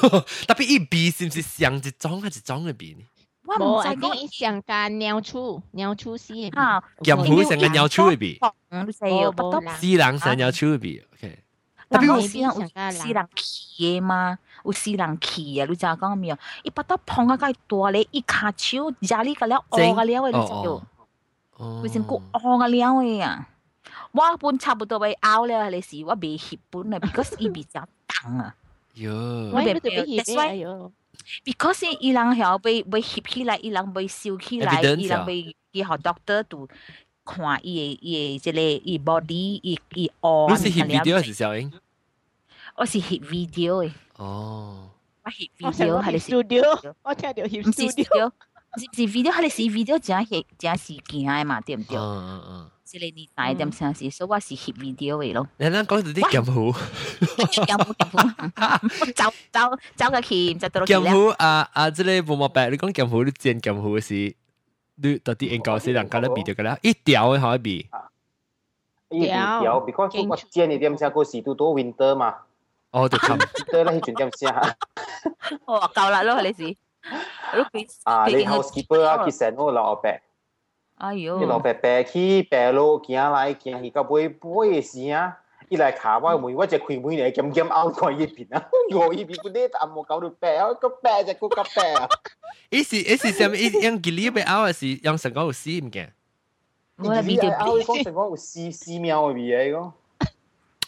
[0.48, 3.04] 特别一比是唔是上一种还是种嘅比呢？
[3.46, 6.84] 我冇唔知讲系讲一上架鸟出鸟出丝嘅，吓。
[7.02, 11.40] 剑湖成个鸟鼠嘅比，嗯，你死不得啦，世人成鸟鼠嘅比，OK。
[11.90, 15.66] 特别有别私人有私人企嘅嘛，有私人企啊！
[15.70, 16.40] 你知影讲咩啊？
[16.64, 20.84] 伊不得碰啊，介大咧，伊骹手家里个了恶个了嘅，你知道？
[21.62, 23.48] 哦佢先个恶个了嘅啊！
[24.12, 28.56] 我本差不多被拗了，你时我未翕本啊，because 伊比较重啊
[28.96, 30.92] 哟我，以为特别 That's 热 why- 哎呦，
[31.46, 36.68] ，because 伊人系被被翕起来，伊人被烧起来， Evidence 伊人被伊学 doctor 度
[37.26, 40.50] 看伊嘅伊嘅即个伊 body 伊伊恶。
[40.50, 41.72] 你是 hit video 还是小英？
[42.76, 44.90] 我是翕 video 嘅，哦，
[45.24, 48.32] 我翕我成 video 个系你 studio，我听到 hip 唔是 studio， studio，唔
[48.78, 51.98] 是唔是 video，系你是 video 真系真是件嘅嘛，对唔对？
[51.98, 55.46] 嗯嗯即系你大点先是，所以我是翕 video 嘅咯。
[55.58, 56.68] 嗯，你啱讲到啲剑湖，
[57.68, 59.14] 有冇有冇？
[59.14, 61.90] 走走走个钳就到到剑湖啊啊！
[61.92, 64.34] 即系冇冇白，你讲剑湖，你剪剑湖是，
[64.96, 67.90] 你到底应该是人家咧比到嘅啦，一条嘅可以比，
[69.10, 72.36] 伊条，because 我煎你点先个时都多 winter 嘛，
[72.92, 73.38] 哦就冚，
[73.70, 74.50] 对啦，迄阵点先
[75.66, 76.78] 我话够啦咯，你是。
[77.54, 80.10] 如果啊，你 housekeeper 啊，其实我老伯，
[80.98, 84.36] 哎呦你，老伯伯去白路行来行去到尾尾
[84.70, 85.38] 嘅时啊。
[85.70, 88.70] 伊来卡我门，我只开门嚟兼兼拗过一边啊！
[88.96, 92.08] 我一边嗰啲阿冇搞到白啊，个白就个个白啊！
[92.70, 93.58] 一是一是什么？
[93.58, 96.08] 一用吉利被拗还是用成个有死唔惊？
[97.00, 99.92] 我嘅 video 拗讲成讲有四四秒嘅味嚟讲。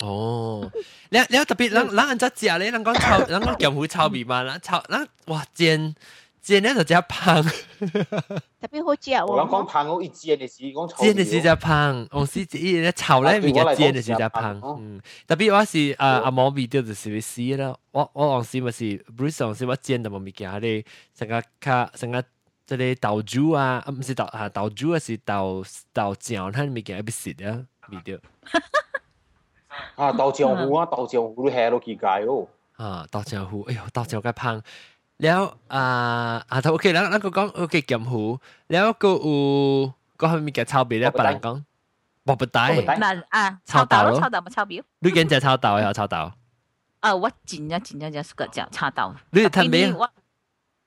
[0.04, 0.70] 哦，
[1.08, 5.94] 你你特別人人人只食咧，人講臭，人講劍湖臭味嘛，人臭人哇煎
[6.42, 7.02] 煎咧就只香，
[8.60, 18.84] 特別好食我諗講喎，棒我一煎嘅時講臭煎嘅是只香，往時一咧臭咧咪嘅煎嘅是只香，嗯，特別我是啊阿毛味道就是會死啦，我我往時咪是
[19.16, 20.84] Bruce 往時我煎就冇物件，你
[21.16, 22.22] 成個卡成個
[22.66, 25.64] 即係豆豬啊，啊唔是豆啊豆豬啊是豆
[25.94, 27.64] 豆醬，睇物件一別食啊？
[27.88, 28.20] 味道。
[29.96, 32.46] 啊，豆漿糊啊，豆漿糊你下落去解哦。
[32.76, 34.62] 啊，豆漿糊，哎呦，豆漿介香。
[35.18, 41.62] 了啊，啊，頭 OK，咱咱個講 OK 鹹糊，了個有個後面嘅炒餅咧，別人講
[42.24, 44.82] 薄不帶，嗱啊，炒豆咯，炒豆冇炒表。
[44.98, 46.32] 你今日炒豆又炒豆？
[47.00, 49.14] 啊，我真正真正就個只炒豆。
[49.30, 49.92] 你睇咩？
[49.92, 50.10] 我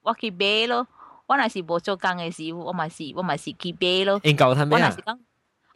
[0.02, 0.86] 我去買咯，
[1.26, 4.20] 我若是無做工嘅時，我咪是我咪是去買咯。
[4.24, 4.96] 應夠睇咩啊？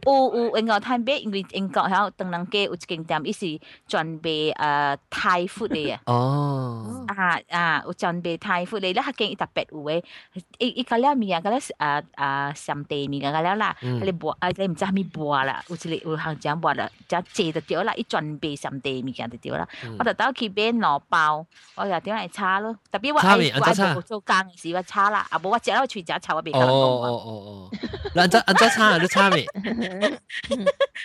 [0.05, 5.99] 有有英國探貝，因為英國喺東南街有一間店，伊是專賣誒泰 food 嘅啊。
[6.05, 10.03] 哦，啊啊，有專賣泰 food 嘅，咧迄間伊特別有誒，
[10.59, 19.67] 伊伊個了物件，個了啊啊上地物件個了啦，嗯迄個薄啊，你唔知蝦米薄啦，有一個有行只薄啦，只借就掉啦，伊專賣上地物件就掉啦。
[19.99, 22.75] 我就到去買兩包，我就點嚟炒咯。
[22.91, 27.69] 特別我炒麵愛我安怎炒愛做工時我炒啦，啊無我食了喙食炒我袂哦哦哦哦，
[28.15, 29.45] 那安怎安怎差你差未？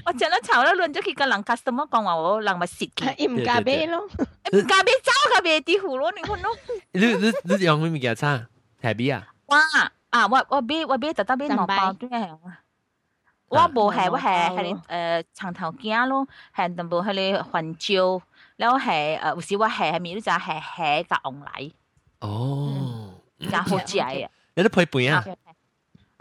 [0.06, 6.52] 我食了炒了，乱咗去个人 customer 讲话我人咪蚀嘅，伊唔加俾咯，唔加俾走个俾啲糊咯，你看咯。
[6.92, 8.48] 你你你用咩物件差？
[8.82, 9.28] 台币啊？
[9.48, 9.60] 哇
[10.10, 10.28] 啊！
[10.28, 12.38] 我我买我买特登买两包对系。
[13.50, 18.22] 我无系我系系诶长头镜咯，系淡薄系你环椒，
[18.56, 21.72] 然后系诶有时我系系咪你就系系夹红奶，
[22.22, 23.14] 哦，
[23.52, 24.30] 加好食嘅。
[24.56, 25.26] 你都配饭啊？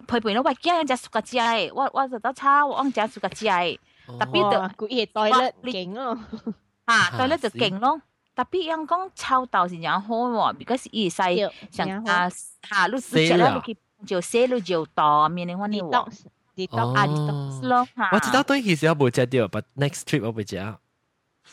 [0.07, 6.18] 配饭咯，我惊只熟个食嘅，我我就得炒我只熟个食嘅，特别就佢嘢袋咧劲咯，
[6.88, 8.00] 吓对咧就劲咯。
[8.35, 13.76] 特别人讲臭豆是样好喎，because 伊细像啊吓，你你食咧你去
[14.07, 16.09] 就写你就多面你揾你喎。
[16.57, 18.11] 啲多啊啲多咯吓。
[18.12, 20.57] 我知道对其实我冇食到，but next trip 我会食。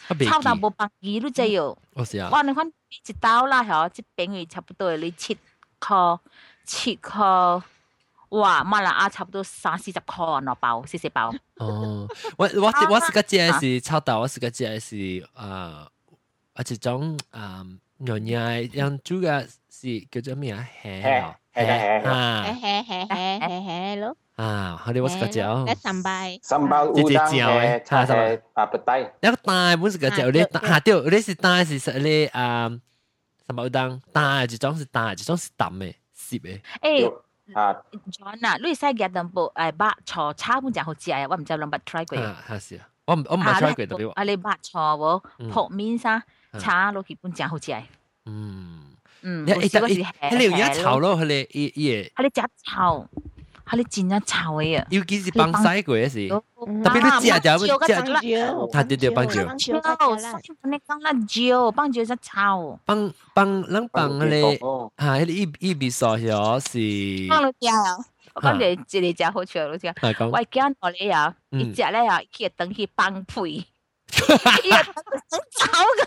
[0.09, 1.65] 我未臭豆冇百二都只要。
[1.93, 2.29] 我试下。
[2.29, 2.41] 哇！
[2.43, 5.35] 你看一刀啦，嗬，即饼鱼差不多你切
[5.79, 6.19] 颗
[6.65, 7.61] 切颗。
[8.31, 11.33] 哇，马来亚差不多三四十块攞包，四四包。
[11.55, 12.05] 哦，
[12.37, 15.87] 我我我是个食的是臭豆，我是个食的是啊，
[16.53, 17.65] 啊一种啊
[17.99, 20.67] 肉嘢，样煮嘅是叫做咩啊？
[20.83, 23.49] 虾啊，虾啊，系系系系系
[23.95, 24.17] 系咯。
[24.35, 25.65] 啊，我哋我是个食。
[25.65, 26.37] 咧三拜。
[26.43, 29.09] Sambal udang eh, eh, uh, petai.
[29.21, 32.69] 一个大本是个食，你下掉，你是大是实你啊，
[33.47, 36.61] 什么 udang 大，一种是大，一种是淡嘅，湿嘅。
[36.81, 37.13] 诶。
[37.54, 37.74] 啊
[38.10, 42.18] ，John 啊，你使嘅淡薄誒白菜炒本就好食啊，我唔知諗捌 try 過。
[42.18, 44.10] 啊，係是啊，我唔我唔係 try 過特別。
[44.12, 46.22] 啊，你白錯喎，撲面沙
[46.58, 47.74] 炒落去半就好食。
[48.26, 48.80] 嗯
[49.22, 52.12] 嗯，你你你你而家炒咯，佢哋伊伊嘅。
[52.14, 53.06] 佢哋食炒，
[53.70, 54.84] 嚇你剪一巢嘅嘢。
[54.90, 59.42] 尤其是放西鬼嘅時，特別你剪就剪，他對對放蕉。
[59.42, 59.48] 你
[60.78, 62.78] 講辣椒，放蕉一巢。
[62.84, 64.58] 放放啷放咧？
[64.98, 66.78] 嚇，迄個一一比少少是。
[67.28, 67.72] 放落掉。
[68.34, 69.92] 我感覺一個真好笑，老師。
[70.30, 73.66] 我驚我咧呀，一隻咧呀，去等去放屁。
[74.08, 74.22] 一隻
[75.28, 75.38] 走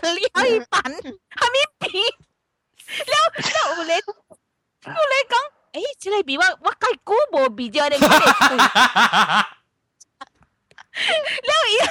[0.00, 1.56] 個了一半，還沒
[1.88, 1.98] 屁。
[1.98, 5.55] 了了，我咧，我咧講。
[5.76, 7.96] eh sila bi wa wa kai ku bo bi ada
[11.46, 11.86] lah, iya.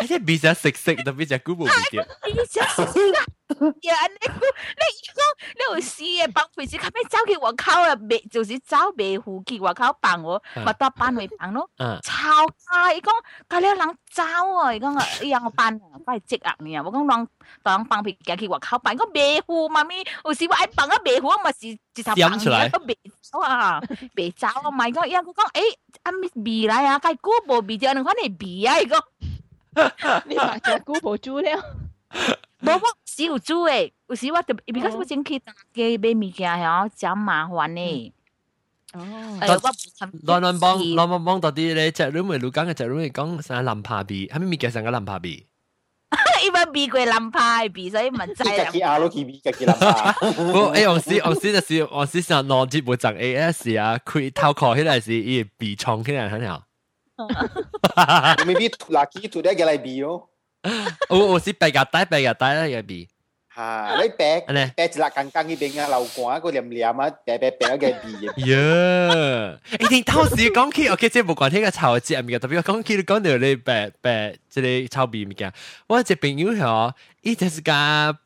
[0.00, 2.06] 你且比较食食，特别只古木一点。
[2.22, 2.60] 比较食
[2.92, 3.96] 食，呀！
[4.08, 4.40] 你古，
[4.78, 5.20] 你一个，
[5.56, 7.94] 你有事嘅帮回时，佢咪走去我靠啊！
[8.08, 11.68] 未就是走未胡去我靠帮我，咪多帮咪帮咯。
[12.02, 12.92] 超啊！
[12.92, 13.12] 伊讲，
[13.48, 14.22] 佢呢人走
[14.56, 14.72] 啊！
[14.72, 16.82] 伊讲，哎呀，我帮，快接啊你啊！
[16.84, 17.28] 我讲，人
[17.62, 23.82] 当帮皮夹去我靠帮，我未胡妈咪，有时我爱个啊未胡，咪是就头帮你，我未走啊，
[24.14, 24.70] 未走啊！
[24.70, 25.22] 咪讲，伊讲，
[25.54, 25.62] 诶，
[26.04, 28.78] 阿咪未来啊，佢古木未掉，你看你啊？
[28.80, 28.88] 伊。
[30.25, 31.75] 你话只估无猪了。
[32.61, 38.11] 冇我是有煮诶，有时我特别，because 我先去当嘅买物件系真麻烦诶。
[38.93, 45.45] 哦，乱乱帮乱乱帮到啲咧，只 room 咪老讲嘅只 room 咪讲成蓝帕比，系咪物件成个蓝帕比？
[46.45, 48.35] 因为比过蓝帕比，所以唔知。
[48.35, 50.15] 自己阿佬佢比自己蓝帕。
[50.21, 56.63] 我诶，我时我时就是我时成攞节目赚 A S 啊，佢头壳起来是伊鼻冲起来很好。
[58.45, 60.23] Maybe laki tu dia galai bi 哦。
[61.09, 63.07] 我我是白夹带白夹带啦嘅鼻。
[63.55, 63.95] 吓！
[64.03, 68.27] 你白白一粒刚刚嗰边啊，流汗个黏黏啊，白白白嘅鼻嘅。
[68.51, 69.57] 呀！
[69.79, 75.49] 一定当时讲起，OK，即系冇关系个炒节物嘅，特别讲起你讲到你白白即系炒鼻物嘅，
[75.87, 78.17] 我只朋友系伊就是个，呀！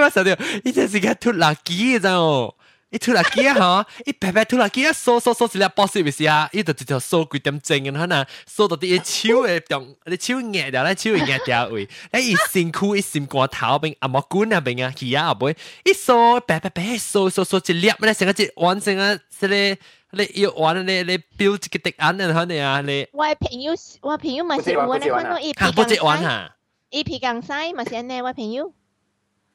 [0.00, 0.30] 我受到，
[0.64, 2.54] 伊就是个脱垃圾嘅啫。
[2.90, 19.76] 伊拖拉机啊嗬，伊白白拖拉机啊，扫扫扫一粒波士咪是啊，伊就直条扫几点钟嘅，可能扫到啲手嘅中，啲手压掉咧，手压掉位，诶伊辛苦伊心肝头边阿莫管啊边啊，佢啊后尾一扫白白白扫扫扫一粒咧，成个只完成啊，即系
[20.10, 23.08] 你要玩你你标一个敌人啊，可能啊你。
[23.12, 26.50] 我朋友我朋友咪是玩咧，看到伊皮更西，
[26.90, 28.72] 伊皮更西咪是呢，我朋友。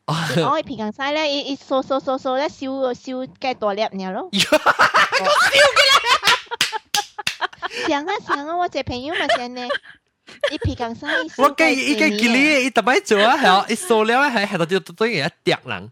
[0.06, 4.28] 我平衡晒咧，一一掃掃掃掃咧，燒燒雞大粒嘢咯。
[4.32, 4.44] 我燒
[5.74, 7.88] 嘅啦！
[7.88, 9.66] 上啊上啊，我隻朋友咪上呢，
[10.52, 11.08] 一平衡晒。
[11.38, 15.90] 我計一個吉利，一特別做啊，係啊，一掃了係係到啲對嘢一跌人。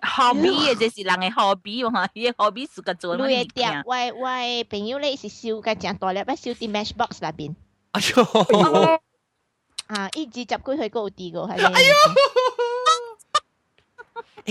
[0.00, 3.82] hobby 嘅，這是人嘅 hobby 喎， 伊嘅 hobby 是個做乜？
[3.86, 7.54] 喂喂，朋友咧是燒嘅正大粒，一燒啲 matchbox 那邊。
[7.92, 9.00] 哎呦，
[9.88, 11.72] 啊，一直集佢去嗰度啲個係。
[11.72, 11.86] 哎一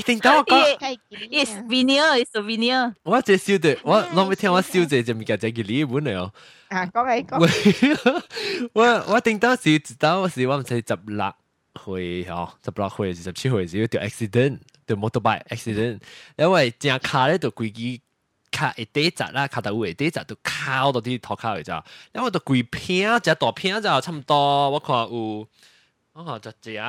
[0.01, 0.77] 定等我講。
[0.77, 0.97] 係
[1.29, 2.93] 伊 souvenir，伊 souvenir。
[3.03, 6.33] 我這燒的，我諗你聽我燒這隻物件就叫日本嚟哦。
[6.69, 8.21] 啊，講嚟講。
[8.73, 11.33] 我我頂到是知道是我唔使十六
[11.83, 15.99] 歲哦，十六歲是十七歲時條 accident，條 motorbike accident，
[16.37, 18.01] 因為正卡咧就規支
[18.51, 21.83] 卡一底扎啦，卡到位底扎就靠到啲托卡嚟咋，
[22.13, 25.47] 因為就規片只大片就差唔多，我看有
[26.13, 26.83] 我看就只有。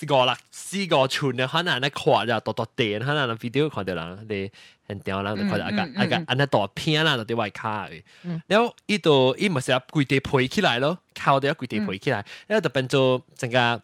[0.00, 4.50] 四个啦，四个寸嘅可能咧看就多多电，可能 video 看到啦，你
[4.86, 8.02] 很屌啦，你看到啊个啊个安尼大片啦，就啲外卡嘅。
[8.46, 13.82] 然后依度依咪成日跪地陪起来咯，靠到一跪地陪起来，然后就变做成个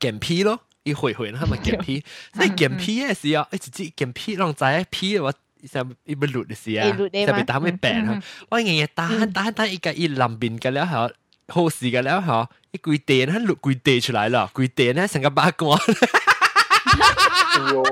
[0.00, 2.02] 镜片咯，一回回佢咪镜片，
[2.34, 5.32] 所以镜片嘅时候，一直接镜片让仔片我。
[5.64, 6.88] 上一不录嘅时啊，
[7.24, 8.20] 上面打咩病？
[8.50, 11.08] 我日日打打打一个一两边嘅了后。
[11.48, 15.76] 好事嘅了嗬，一攰地咧录攰地出来了，攰地咧成个八卦。
[15.76, 17.82] 哎呦！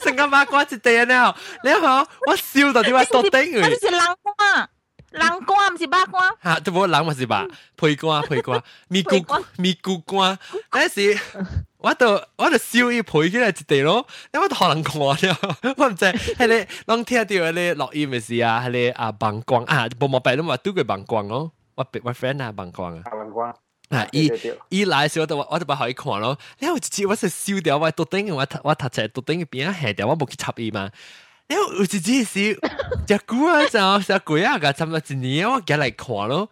[0.00, 3.60] 成个八卦一地了，你嗬，我笑到点解多顶佢？
[3.62, 4.68] 嗰啲是冷瓜，
[5.10, 6.30] 冷瓜唔是八卦。
[6.44, 7.46] 吓，都冇冷咪是吧？
[7.76, 10.38] 配瓜配瓜，咪咕咪咕瓜，
[10.70, 11.18] 嗰时。
[11.81, 15.09] 我喺度我喺度笑佢陪住你一地咯你我可能人讲我
[15.77, 16.53] 我唔知系你
[16.85, 23.53] 窿听下啲你落意咪知啊系你啊帮光啊冇毛病都话都佢帮光咯我俾我 friend 啊帮光啊帮光
[23.89, 24.31] 啊依
[24.69, 30.89] 依来时我就我就不可以看咯你好我直接我识笑掉我笃定我我读册笃定别人黑掉我冇去插伊嘛
[31.49, 32.59] 你好我直接是
[33.07, 36.47] 只故啊就系我想讲个差唔多一年我夹嚟看咯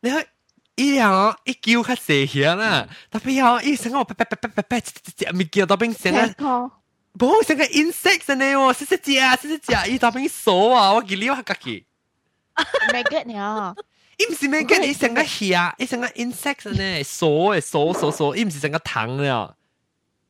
[0.00, 0.24] 你喺
[0.75, 6.71] 伊啊，一叫较细声啦，特别哦，伊成个啪啪啪啪啪啪，只物件到边成个，
[7.17, 11.85] 冇成个 insect 呢喎，细细只啊，细细只，伊到边数啊，我记你我家己。
[12.93, 13.75] maggot 呢？
[14.17, 19.55] 伊唔是 maggot，伊成个虾，伊成个 insect 呢，数诶数数数，伊唔是成个糖了。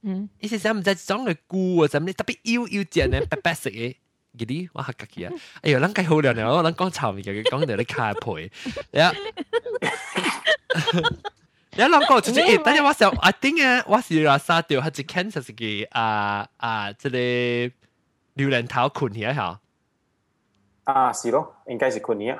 [0.01, 2.13] 嗯，伊是想唔知装个菇啊，怎呢？
[2.13, 3.95] 特别腰腰只呢，白白色嘅。
[4.36, 5.32] 嗰啲我嚇家己啊！
[5.62, 8.50] 哎呦，咱計好涼涼，咱講炒面嘅，講到你卡陪，
[8.92, 9.12] 你啊，
[11.76, 17.72] 你諗過就係，但係我想，I think 啊，我是話沙掉，係只 Kansas 嘅啊啊，即係
[18.34, 19.60] 榴蓮頭困起嚇。
[20.84, 22.38] 啊，是咯，應該是困起啊。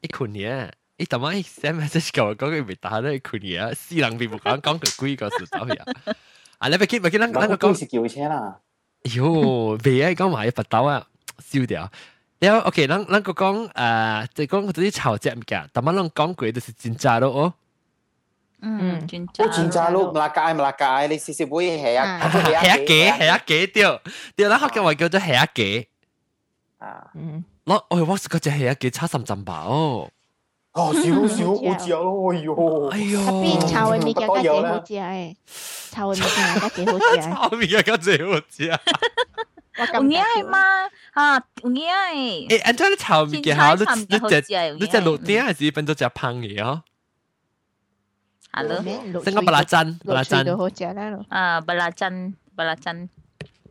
[0.00, 0.70] 一困起啊！
[0.98, 5.84] 伊特晚 send message 講講佢未打咧困起啊，四人並冇講講佢幾個時走去啊。
[6.58, 8.60] 啊，你咪記咪記，咱咱個講是叫車啦。
[9.14, 11.06] 哟，未啊，讲埋佛豆啊，
[11.38, 11.90] 烧掉。
[12.38, 17.54] 然後 OK，咱咱個講誒，就講嗰啲炒隻物件，但係咱講過就是煎炸咯哦。
[18.60, 19.46] 嗯，煎炸。
[19.48, 24.00] 煎炸咯，唔拉街唔拉街，你試試杯係啊，係一幾係一幾掉
[24.36, 25.88] 掉，咱學嘅話叫做係一幾。
[26.78, 30.10] 啊，嗯，我我我嗰隻係一幾差三針吧哦。
[30.75, 35.35] 哦，少少我知咯，哎呦，哎呦，特别炒嘅物件家几好食诶，
[35.91, 37.21] 炒嘅物件家几好食。
[37.21, 38.79] 炒面嘅家几好食。
[39.93, 40.59] 有影系嘛？
[41.13, 42.47] 啊，有影诶。
[42.49, 46.83] 诶，按照你炒面嘅好，你你只你只路点还是变咗只胖嘅哦？
[48.53, 48.81] Hello，
[49.23, 51.25] 成个巴拉珍，巴拉珍都好食啦咯。
[51.29, 53.09] 啊，巴拉珍，巴拉珍，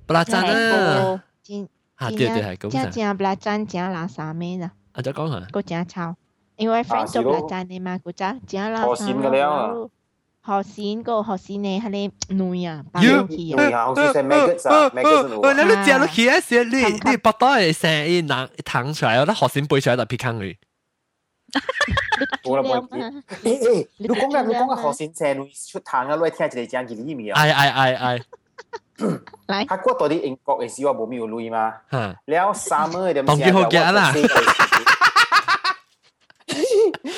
[0.06, 1.22] 巴拉珍啊！
[1.42, 4.70] 真啊，对对系咁真正巴拉珍正拉沙咩啦？
[4.92, 5.46] 啊，再讲下。
[5.50, 6.16] 个正炒。
[6.57, 8.81] 因為 friend 做嚟就係你嘛，古仔，只係啦。
[8.81, 9.89] 河線嘅了，
[10.41, 13.67] 河線個河線呢，係你女啊，白人去啊。
[13.67, 15.35] 女啊，好似係 maggots 啊，maggots 女。
[15.61, 20.57] 你你食落去嗰時，你你擘大嚟成一攏淌出來，那河線背出來就撇坑去。
[22.45, 23.23] 我啦冇見。
[23.43, 27.41] 誒誒，你講嘅你講嘅河線成女出糖啊，你聽一個講幾厘米啊？
[27.41, 28.21] 係係係係。
[29.47, 31.73] 來，他過到啲英國嘅時候冇咩有女嘛？
[31.91, 34.27] 嚇，然後 summer 嘅唔知啊，我唔知。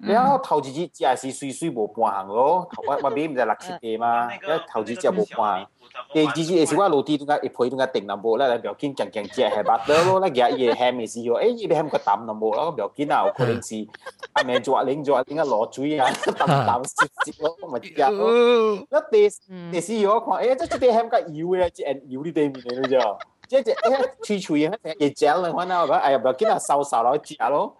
[0.00, 5.66] 你要投资机只是水水无搬行咯，头 我我买唔在六七地嘛，要投资机无搬行。
[6.14, 13.86] 也是我落地都个一配都个定那无，那来表紧强强只系白得咯，那伊也咸的时候，哎，伊咸个淡那无，那个 表紧啊，可能是
[14.34, 18.86] 阿妹做阿玲做阿玲个落嘴啊，淡淡湿湿咯，咪只咯。
[18.90, 19.28] 那第
[19.72, 22.98] 第四我看，哎，这只咸个油嘞，只油哩对面嘞，你知？
[23.48, 27.74] 即只誒吹吹啊，亦食兩款啊，哎呀，唔要緊啊，掃掃落食咯。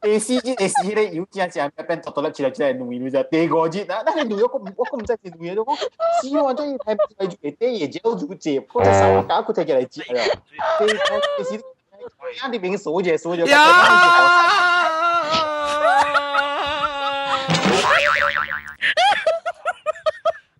[0.00, 3.22] 第四日第四日有正正變突突啦，起來起來女女啫。
[3.30, 4.58] 第五日啊，那係女我我
[4.92, 5.76] 我唔知係女嘅，我
[6.20, 10.24] 希望將要睇睇住啲嘢只好做接，或者掃搞佢睇起來接啦。
[10.80, 11.56] 第第四
[12.42, 13.44] 啱啲名數啫，數咗。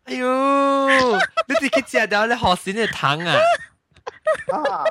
[0.04, 1.16] 哎呦，
[1.48, 3.34] 你自己食到你學線嘅糖啊！
[4.51, 4.83] 啊，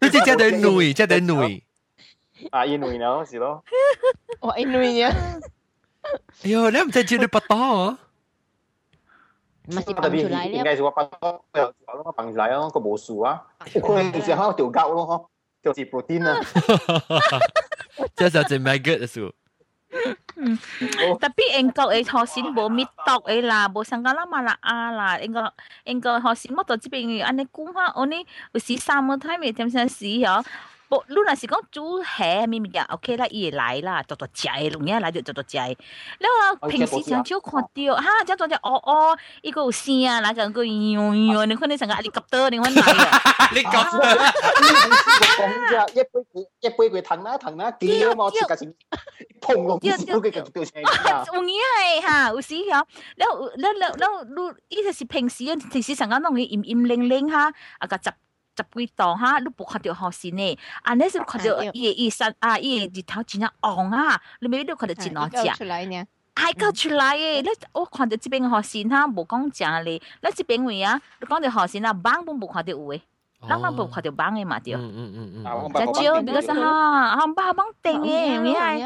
[0.00, 1.62] 你只只对女，只对女。
[2.50, 3.62] 啊，因为咯，是咯。
[4.40, 5.14] 我因为啊，
[6.44, 7.98] 哎呦，你唔知接你不多。
[9.70, 10.50] 咪是放出来了。
[10.50, 13.42] 应该是我把多，我放出来咯，个无数啊。
[13.58, 15.30] 可能就是喺度调高咯，
[15.62, 16.40] 就是 protein 啊。
[18.16, 19.32] 这就系 maggot 嘅数。
[21.09, 21.19] Oh.
[21.21, 24.41] tapi engkau eh, ấy họ xin bố mít tóc ấy là bố sang gala mà
[24.41, 25.49] là à là engkau
[25.83, 28.25] engkau họ xin mất tóc chỉ bên người anh ấy cũng ha, ông ấy
[28.59, 30.41] xí sao mà thay mình thêm sang xí hả
[30.92, 35.76] 不，你若是讲煮虾咪咪呀，OK 啦，伊会来啦，做做食嘅，龙嘢来就做做食嘅。
[36.18, 36.26] 你
[36.60, 40.98] 话平时常少看到，哈，只做只哦哦，伊个有声啊，嗱个个样
[41.34, 43.84] 样，你看你成个阿里夹多，你看嚟啊，你讲
[45.36, 46.10] 讲啫，一杯
[46.60, 48.74] 一杯佢腾啦腾啦，几啊嘛，切架成
[49.42, 50.80] 砰落啲都佢继续掉出嚟。
[50.80, 52.84] 有嘢系吓，有时嗬，
[53.16, 53.24] 你
[53.56, 58.10] 你你你，伊就是平时啊，平时成个弄嘅阴阴灵灵哈，啊个十。
[58.55, 60.57] 十几度哈，你不看到好事呢。
[60.83, 66.07] 啊，那是看到一一三啊，一日头真正红啊，你未必看到真好食。
[66.35, 67.43] 还搞出来耶！
[67.43, 70.01] 那、我看到这边好事哈，无讲正哩。
[70.21, 73.01] 那这边位啊，你讲到好事啊，网本不看到有诶。
[73.47, 74.73] 咱们不看到网的嘛，对。
[74.73, 75.93] 嗯嗯嗯嗯。
[75.93, 78.79] 就比如说哈，哈把网顶的，你看，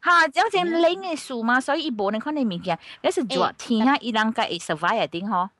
[0.00, 5.50] 哈，有阵冷的树嘛，所以一波你看那物件，那是热天啊，伊人家会 survive 顶好。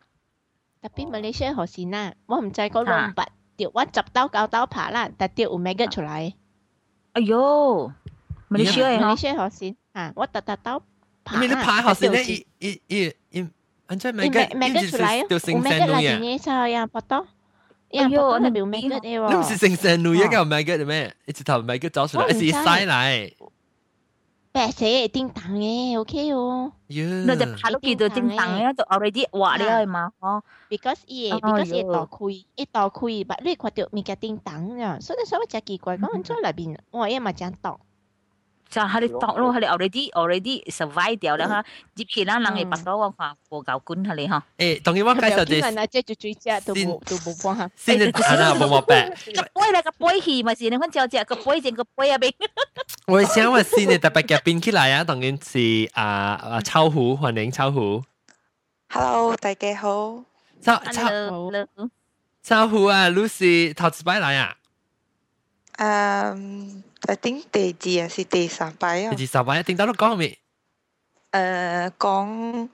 [0.81, 3.23] 特别马来西亚好事呐，我唔知个龙白。
[3.25, 3.29] 啊
[3.73, 6.35] 我执刀搞刀扒烂，它掉乌麦格出来。
[7.13, 7.93] 哎呦，
[8.49, 9.15] 没得血，没好
[9.49, 10.13] 鲜啊！
[10.17, 10.83] 我打打刀
[11.23, 12.21] 爬烂，爬好鲜呢！
[12.23, 13.49] 一、一、一、一，
[13.87, 17.25] 而且没个没个出来，乌麦格烂成呢样，跑到
[17.91, 19.21] 样跑到那没有麦格诶！
[19.21, 21.15] 我那不是新鲜乌叶，搞麦格的咩？
[21.27, 23.31] 一直淘麦格找出来，是塞来。
[24.54, 26.72] 白色系叮当嘅，OK 哦。
[26.88, 30.12] 你就爬落去就叮当嘅，就 already 画了系嘛？
[30.20, 37.80] 哦，because 伊，because 伊大开，伊大开，但你看到物件叮当呀，所以所以真奇怪，讲做内边，我伊嘛真当。
[38.74, 41.66] 就系你当咯，系你 already already survive 掉啦哈，
[41.96, 44.44] 接起啦，人哋拔到我话无够管系你哈。
[44.58, 45.80] 诶，当然我介绍啲。
[45.80, 47.70] 啊，即系最只都冇都冇帮下。
[47.76, 49.10] 先至睇啦，冇冇白。
[49.10, 52.32] 个杯啦，个杯戏咪是你看照只个杯整个杯入边。
[53.08, 58.04] 我想话先嘅特别嘅变起来啊，当然是啊啊秋虎，欢迎秋虎。
[58.94, 60.24] Hello，大家好。
[60.62, 61.68] 秋秋
[62.44, 64.56] 秋虎啊，Lucy 头次摆嚟啊。
[65.79, 66.83] 嗯。
[67.07, 69.13] I think 第二是第三擺啊。
[69.15, 70.39] 第三擺，聽到都講未？
[71.33, 72.69] 誒，講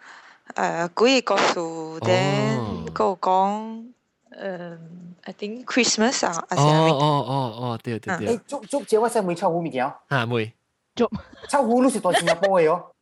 [0.54, 2.56] 誒幾個故事咧，
[2.94, 3.92] 個講
[4.30, 4.78] 誒
[5.22, 8.36] ，I think Christmas 啊，哦哦哦哦，對對對。
[8.38, 9.92] 誒，捉捉隻我使唔抽虎物件？
[10.10, 10.52] 嚇妹。
[10.94, 11.10] 捉
[11.48, 12.92] 抽虎都是在新加坡嘅哦。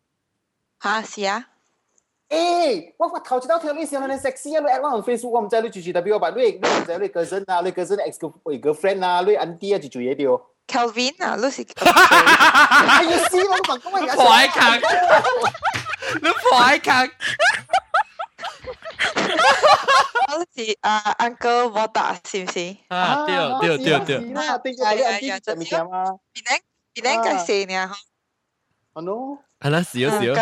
[0.80, 1.46] 嚇是啊。
[2.28, 10.42] 诶，我我淘到條 list，可能係 sexy 啊，攞嚟放喺 Facebook，我唔知攞住住 W，但攞嚟攞嚟，攞嚟 person 啊，攞嚟 person ex 個個 friend 啊，攞嚟 uncle 啊，住住嘢啲喎。
[10.68, 11.64] Kelvin 啊，攞嚟食。
[11.64, 14.14] 係要死咯，我老公而家。
[14.16, 14.52] 我挨硬。
[16.22, 16.82] 你我挨硬。
[20.28, 22.76] 攞嚟食啊，Uncle Vota，係唔係？
[22.88, 24.76] 啊，屌屌屌屌，係係
[25.18, 26.04] 係，準備啲咩啊？
[26.34, 26.60] 明天
[26.94, 27.86] 明天嘅事嚟啊！
[27.88, 27.94] 哈。
[28.92, 30.34] Hello，阿拉 see you see you。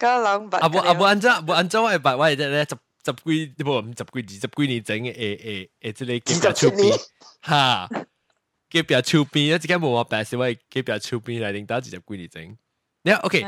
[0.00, 0.58] 个两百。
[0.60, 7.00] 啊不啊不按照不按照我白我系咧十十几不唔十几二十几年整嘅诶诶诶，即系几百出边
[7.42, 7.88] 吓。
[8.68, 12.56] 佢比较超边，一阵间冇我白小威，佢比较超边嚟，令到直接归你整。
[13.02, 13.40] 你 OK，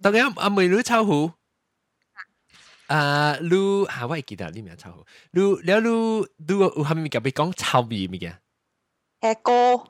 [0.00, 1.32] 当然阿妹女超好，
[2.88, 5.80] 啊，女吓我记得呢名超好，女你女
[6.48, 8.38] 女有系咪夹俾讲臭味物件？
[9.20, 9.84] 系歌，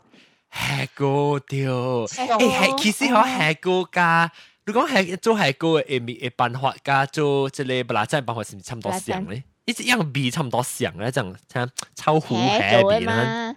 [0.50, 1.72] 系歌掉，
[2.08, 4.32] 诶系其实可系歌噶。
[4.65, 9.43] 你講係做係歌嘅誒誒辦法加做即係不拉真辦法是唔是差唔多像咧？
[9.65, 13.55] 一直樣味差唔多像咧，就像臭虎係味啦。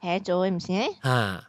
[0.00, 0.72] 係做嘅唔是？
[1.08, 1.44] 啊，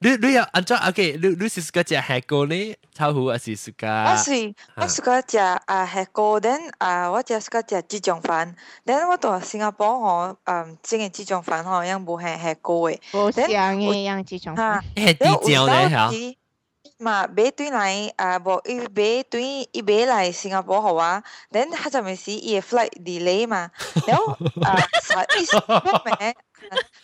[0.00, 2.74] 你你又按照 OK，你你是個只係個呢？
[2.92, 3.86] 臭虎還是是個？
[3.86, 14.82] 我是我是個只啊係個，then 啊我只是個只這種飯，then 我到新加坡我嗯整嘅這種飯好像冇係係個嘅，冇像嘅樣這種飯。
[14.96, 16.10] 係地椒咧嚇。
[16.98, 23.70] 嘛買轉來啊，無伊買轉伊買來新加坡好啊，then 佢就咪是伊嘅 flight delay 嘛，
[24.06, 24.32] 然後
[24.62, 25.46] 啊三伊
[26.18, 26.36] 咩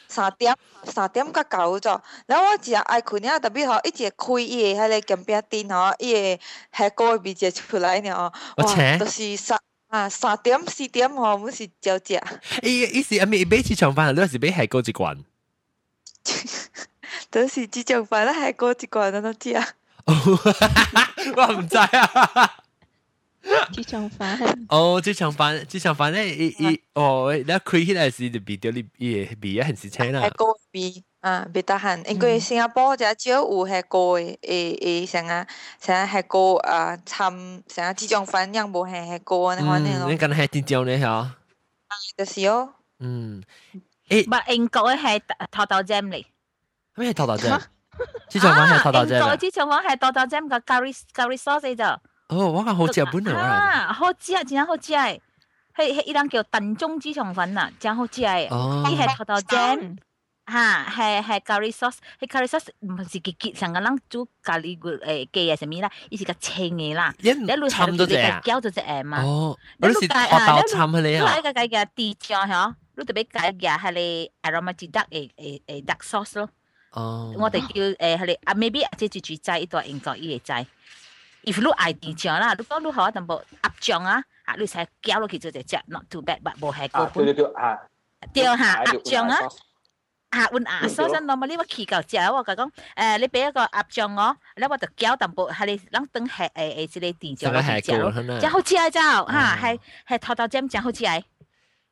[0.09, 6.41] 三點三點甲九咗，然後我只愛困啊，特別吼一直開伊嘅迄個鏡片燈吼，伊嘅
[6.73, 9.59] 下個味只出來呢哦，哇，都是三。
[9.89, 12.19] 啊，三點四點吼，唔是照食。
[12.63, 15.23] 伊伊是阿咪買起床飯，你是買下個一罐。
[17.31, 19.53] 都是這種飯啦，下個一罐都食。
[20.06, 22.54] 我唔知啊。
[23.72, 24.66] 这种饭。
[24.70, 30.22] 哦，这种饭，这种饭咧，伊伊哦，你开起来时就味到你伊味啊，很是青啦。
[30.22, 31.04] 下个味。
[31.22, 35.48] 啊，别得闲，因为新加坡就少有系个诶诶，成啊
[35.80, 40.10] 成啊系个啊参成啊这种反应无系系个呢款呢咯。
[40.12, 41.00] 你讲系点样呢？
[41.00, 41.36] 吓？
[42.18, 42.74] 就是哦。
[43.00, 43.44] 嗯。
[44.08, 45.22] 诶，唔英国嘅系
[45.52, 46.24] 头头 jam 嚟。
[46.96, 47.62] 咩系头头 jam？
[48.30, 49.14] 这种饭系头头 jam。
[49.18, 52.00] 英国这种饭系头头 jam 个 curry curry sauce 咋。
[52.30, 53.34] 哦，我讲好食本来。
[53.34, 55.20] 啊，好食，真好食诶！
[55.76, 58.48] 系系一人叫炖中这种饭呐，真好食诶。
[58.50, 58.84] 哦。
[58.84, 59.98] 呢系头头 jam。
[60.50, 70.16] 哈，系系 curry sauce，系 curry sauce 唔是结结成个人煮咖喱个诶鸡啊什么啦，伊是个青嘅啦，你一路系你个胶咗只诶嘛，哦，你是学豆
[70.72, 76.50] 参佢你啊，你个个嘅地酱嗬，你特别解嘅系你 aromatic duck 诶诶诶 duck sauce 咯，
[76.92, 80.66] 哦，我哋叫诶系你啊，maybe 即系煮斋，呢度英国伊嘅斋，
[81.44, 87.78] if 你爱地酱啦，你讲你学一阵部鸭酱啊，啊你使胶落去就只只 not too bad，but 冇系高本，对对对啊，
[88.34, 89.38] 对吓鸭酱啊。
[90.30, 98.12] 啊，换牙梳身咯，嘛呢个气够食，我讲诶，你俾一个鸭酱我，你我就搅淡薄，系你啷等系诶诶，即系电酱落去食咯，
[98.42, 98.90] 真好食啊！
[98.90, 101.24] 就吓系系头头尖真好食诶。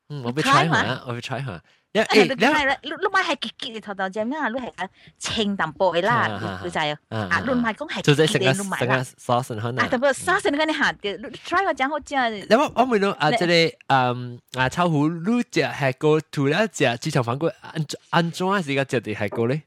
[0.09, 1.61] 嗯，我俾 try 下，我俾 try 下。
[1.92, 4.48] 然后，然后，你你买系结结嘅头头只咩啊？
[4.48, 4.88] 你系个
[5.18, 6.96] 青淡薄啦，你知啊？
[7.08, 8.78] 啊，你买讲系结结，你买啦。
[8.78, 12.14] 就即系成个成个 s a u c 啊，特别 s a u 下你吓，try 我讲好只。
[12.14, 19.62] 然后我问到啊，即系嗯啊，超乎你只系个涂啦只，之前反过安安装还是个只地系个咧？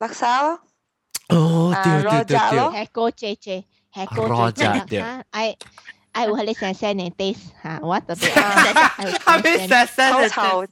[0.00, 0.58] 垃圾
[1.28, 5.56] 哦，对对对对，系个 J J，系个 J J，哎。
[6.10, 10.66] 哎，我和你先生的 days 哈，我特别，哈哈哈哈哈，好吵。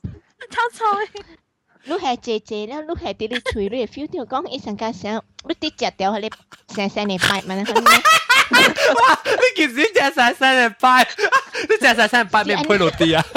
[0.51, 1.09] 臭臭臭臭？
[1.89, 6.37] 你係姐姐了，你係啲你嘴你 feel 到講一陣間想，你啲食掉迄個
[6.74, 7.72] 細細嘅拜咪啦，
[8.95, 9.18] 哇！
[9.24, 11.07] 你件事食細細嘅拜，
[11.68, 13.24] 你食細細嘅拜面配落地啊！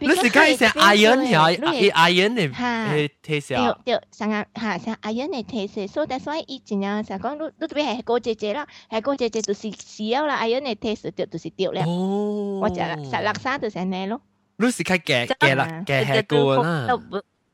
[0.00, 3.78] 你是讲成 iron 呀，iron 嘅嘅 taste 啊？
[3.84, 11.82] 对对，成日吓成 iron 嘅 taste，所以 that's why 以前啊，成讲你你特别系个姐姐啦，系个姐姐就是少啦，iron 嘅 taste 就就是掉咧。
[11.84, 14.20] 哦，我就实垃圾就成呢咯。
[14.56, 16.98] 你是较嘅嘅啦，嘅系个啦。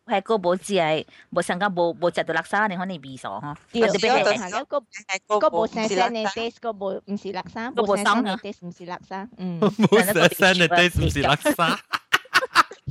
[0.07, 3.57] 系个冇字系冇上间冇冇食到垃圾，你可能味爽嗬。
[3.73, 4.65] 对，特别系系
[5.27, 9.29] 个个冇声声嘅 taste，个冇唔是垃圾，个冇声声嘅 taste 唔是垃圾。
[9.37, 11.79] 嗯，冇声声嘅 taste 唔是垃圾。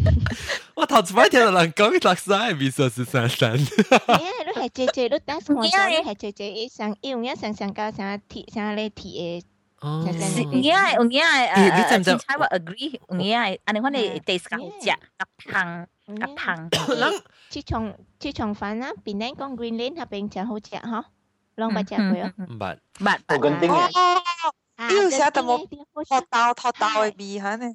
[0.75, 3.53] 我头一摆听人讲，六三是三三。
[4.07, 4.21] 哎，
[4.63, 7.23] 你姐姐， 你姐姐，一上一五。
[9.81, 10.43] 哦，是，
[12.39, 13.35] 我 agree，你，
[17.51, 18.33] 去去，
[19.37, 21.05] 讲 green lane 那边正好食哈，
[21.57, 22.31] 龙八只唔要，
[25.47, 25.59] 我，
[27.01, 27.11] 味
[27.57, 27.75] 呢。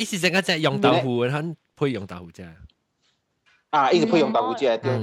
[0.00, 1.44] 一时间刚才用豆腐，他
[1.76, 2.48] 配用豆腐啫。
[3.68, 4.96] 啊，一直配用豆腐啫，对，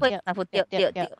[0.00, 1.10] 配用豆腐，对对对。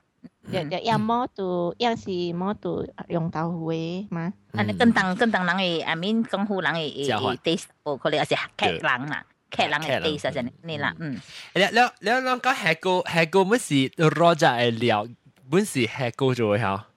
[0.50, 4.32] 对对，要么都要是么都用豆腐的嘛？
[4.52, 7.08] 啊，你跟当跟当人的，阿敏功夫人的
[7.38, 11.12] 的哦，可能也是客人啦，客人的地是真你啦，嗯。
[11.54, 15.06] 你你了，两个海哥海哥，不是罗家的料，
[15.48, 16.88] 本是海哥做的哈。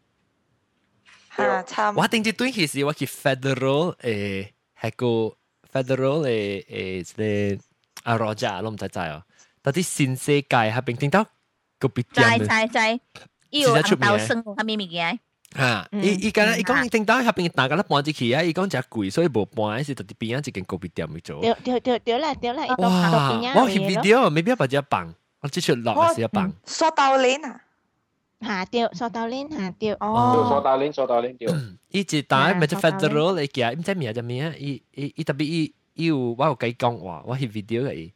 [1.36, 1.91] 啊，差。
[1.91, 5.38] 我顶只东西是我去 federal 诶，海哥。
[6.64, 7.61] 诶即
[8.05, 9.22] 啊罗家，我唔知知哦。
[9.62, 11.24] 但啲新世界系边听到
[11.78, 12.38] 个别店。
[12.38, 13.01] 知知知。
[13.51, 15.18] 要红豆生系咩物件？
[15.57, 15.88] 吓！
[15.92, 18.42] 伊伊敢若伊讲顶当下边大家咧搬入去啊！
[18.42, 21.40] 伊讲食贵，所以无搬，是特啲边啊一间咖啡店去做。
[21.40, 22.66] 对对对对啦对啦！
[22.78, 23.30] 哇！
[23.57, 26.53] 我翕 video，未必把只放，我只出落是一放。
[26.66, 27.61] 刷豆链啊！
[28.42, 29.96] 下掉，梳豆链下掉。
[30.01, 31.53] 哦，梳豆链，梳豆链掉。
[31.90, 34.55] 伊一单咪就 federal 嚟嘅，唔知咩就咩啊？
[34.59, 38.12] 伊伊伊特别伊伊有我有计讲话，我系 video 嘅。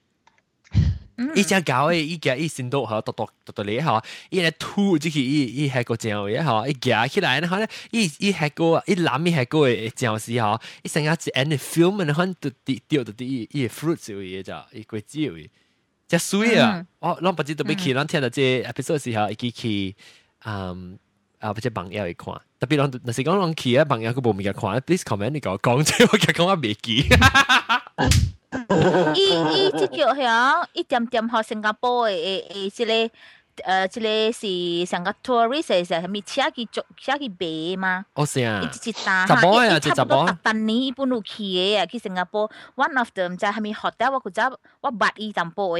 [1.36, 15.48] 伊只搞诶，伊夹伊先到吓，读读读读你吓，伊嚟吐即系伊伊系个正嘅吓，伊夹起来咧，可能伊伊系个伊揽伊系个嘅正是吓，伊成日只 end film 咧，可能都跌掉到啲伊伊 fruit 少嘢咋，伊个椒嘅。
[16.07, 16.85] 就水啊！
[16.99, 19.95] 哦我不知道咩去，让听到这 episode 时候，一起去，
[20.45, 20.97] 嗯，
[21.39, 27.05] 啊，或者朋友一看，特别让，那是刚讲去啊，朋友去报名一看，please comment 你讲，讲这，我佮讲我未记。
[29.15, 33.11] 伊伊只叫响，一点点和新加坡诶诶诶，之类。
[33.63, 38.05] 呃，这里是上个 tourist 是系咪車去坐车去買嘛？
[38.13, 39.35] 哦是啊，一一單哈，
[39.77, 45.77] 一差不多十年一般有去的啊，去新加坡，one of them 就係咪 hotel 我佢就我捌伊淡薄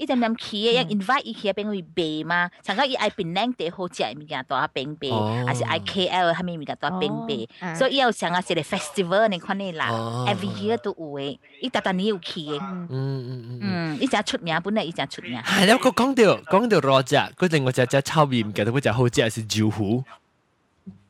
[0.00, 5.08] 伊点点去嘅，一 invite 伊去嗰边去买嘛，上个伊爱槟榔地好食物件，多啊边买，
[5.46, 9.88] 还是爱 KL 系咪物件多啊边买，所以伊有上个是个 festival 你看你啦，
[10.28, 15.40] every year 都有嘅，伊特特年有去嘅，嗯嗯嗯嗯，伊真出名，本来伊真出名。
[15.40, 19.86] 系啦，我讲到讲到罗只，嗰另外只只炒面嘅，嗰只好食系椒糊。
[19.86, 20.04] 熟冻，椒糊，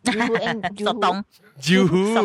[0.07, 0.93] 熟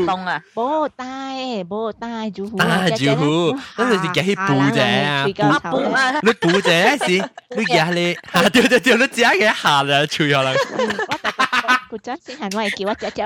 [0.06, 0.44] 冻啊！
[0.54, 2.56] 冇带，冇带椒糊。
[2.58, 5.26] 带椒糊，咁你是夹起布啫啊？
[5.60, 6.12] 布啊！
[6.22, 7.12] 你布啫是，
[7.56, 10.52] 你夹你，吓掉掉掉，你自己嘅下啦，吹下啦。
[10.52, 13.22] 我特特，古仔先系我系叫我只只。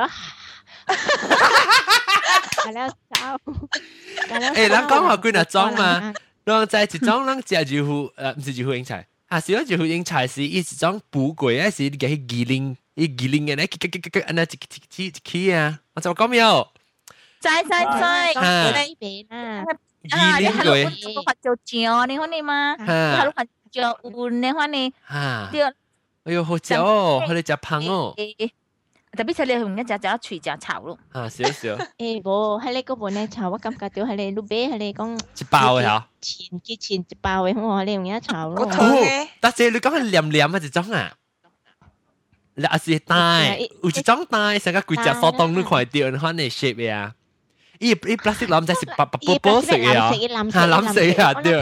[2.64, 3.54] 系啦，走。
[4.30, 6.14] 诶，咱讲下几多种嘛？
[6.46, 12.76] 咱在一种，咱食椒糊，诶，唔是椒糊英菜，啊，是嗰椒糊英菜是一种布柜啊，是你夹起鸡灵。
[13.00, 15.80] 伊吉林嘅咧，吉吉吉吉吉，安那一一一一起啊！
[15.94, 16.68] 我就讲没有？
[17.40, 19.64] 在在在，嗰边啊！
[20.04, 24.94] 吉林嘅，我发就酱你看你嘛，我发酱换你看你，
[25.52, 25.64] 对。
[26.24, 28.16] 哎呦，好食哦，佢哋食胖哦。
[29.16, 31.00] 特别系你用一只只脆只炒咯。
[31.14, 31.70] 啊，少少。
[31.98, 36.08] 诶，我喺你嗰边咧炒，我感觉到喺你路边喺你讲一包嘅吓。
[36.20, 38.68] 前之前一包嘅，我你用一炒咯。
[39.40, 41.14] 但系你讲系黏黏嘅一种啊。
[42.60, 47.14] 你阿是带，有一种带，成个规只手当你看到，你看你 shape 呀。
[47.80, 50.14] 伊伊 plastic 蓝仔是白白波波色嘅啊，
[50.50, 51.62] 吓蓝色啊，对。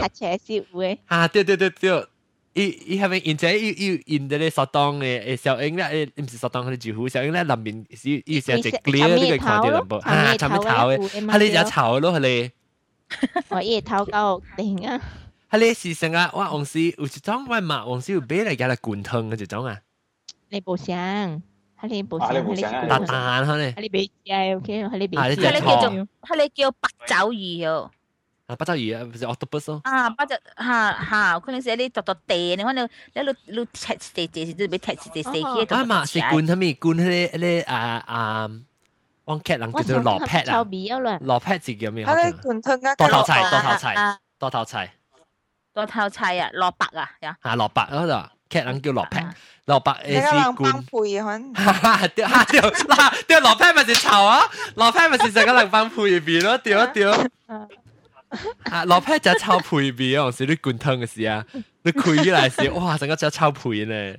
[1.10, 2.06] 吓对对对对，
[2.54, 5.84] 伊伊系咪现在伊伊印的咧手当嘅诶小英咧
[6.16, 12.50] 诶唔是手当佢哋住户小英咧里面是伊成只 clear 呢个看到淡薄，吓差唔多头嘅，系你只头咯系你。
[13.48, 15.00] 我叶头够定啊！
[15.50, 19.78] 系你是成个我往时有一种我妈往时有买嚟嘅嚟滚汤嘅一种啊。
[20.50, 20.96] 你冇想，
[21.80, 27.90] 喺你冇想，喺你蛋蛋可能，喺你俾系 OK，喺你俾，系你叫做系你叫八爪鱼哦。
[28.46, 29.80] 啊，八爪鱼啊，唔系 octopus 咯。
[29.84, 35.74] 啊，八爪吓吓，可能是你度度地，你可能你你你踢地地是都俾踢地地嘅。
[35.74, 38.50] 啊嘛，是罐系咪罐嗰啲啲啊啊，
[39.24, 42.04] 往剧人叫做罗 pet 啊，罗 pet 字叫咩？
[42.06, 44.90] 系你罐吞啊，多头菜，多头菜，多头菜，
[45.72, 47.36] 多头菜啊，萝卜啊，呀。
[47.40, 48.30] 啊，萝卜嗰度。
[48.48, 49.18] 剧人叫罗劈，
[49.66, 50.72] 罗伯诶是罐。
[50.84, 51.52] 配可能。
[52.14, 54.42] 掉吓掉嗱掉罗劈咪是炒啊，
[54.76, 57.10] 罗劈咪是成个能帮配边咯，掉一掉。
[58.70, 61.44] 啊，罗劈就炒配边啊，是啲罐汤嘅事啊，
[61.82, 64.14] 你开起来时，哇，成个只炒配呢。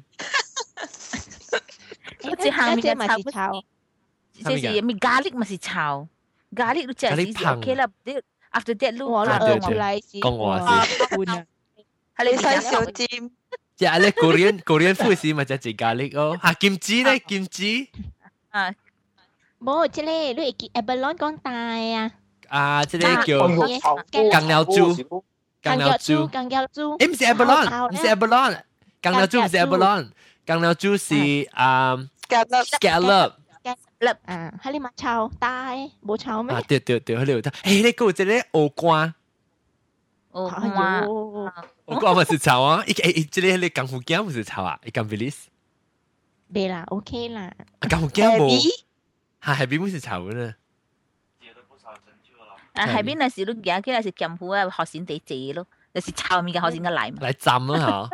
[2.23, 3.51] 我只下面咪是炒，
[4.33, 6.07] 即是咪咖喱咪是炒，
[6.55, 7.85] 咖喱都只系 OK 啦，
[8.51, 10.17] after that 捞我啦，我嚟是。
[10.19, 11.47] 讲我先。
[12.17, 13.07] 系你西小尖。
[13.79, 16.37] 即系咧，Korean Korean food 是咪就系咖喱哦？
[16.41, 17.87] 吓kimchi 咧，kimchi
[18.49, 18.73] 啊，
[19.59, 22.11] 冇即系你系 abalone 讲大啊。
[22.47, 23.79] 啊，即系叫更鸟
[24.65, 25.21] 猪，
[25.61, 26.97] 更鸟猪，更鸟猪。
[26.97, 28.61] 诶唔是 abalone，唔是 abalone，
[29.01, 30.09] 更鸟猪唔是 abalone，
[30.45, 31.97] 更鸟猪是啊
[32.29, 33.33] scallop。
[33.99, 35.73] 粒啊，喺你咪炒大，
[36.05, 36.53] 冇炒咩？
[36.55, 37.49] 啊，对对对，喺你度。
[37.49, 39.13] 诶，你嗰个即系鹅肝。
[40.31, 41.53] 哦，哇！
[41.89, 42.83] 我讲咪是炒啊！
[42.87, 44.79] 一诶，这里你港福镜唔是炒啊？
[44.83, 45.45] 你港 Belize？
[46.47, 47.53] 没啦，OK 啦。
[47.89, 48.49] 港福镜冇，
[49.43, 50.55] 吓海边唔是炒嘅呢？
[52.73, 57.19] 啊，海边那时都而家是剑湖啊，学线地借咯，就是炒面嘅学线嘅嚟嘛。
[57.27, 58.09] 嚟浸咯吓。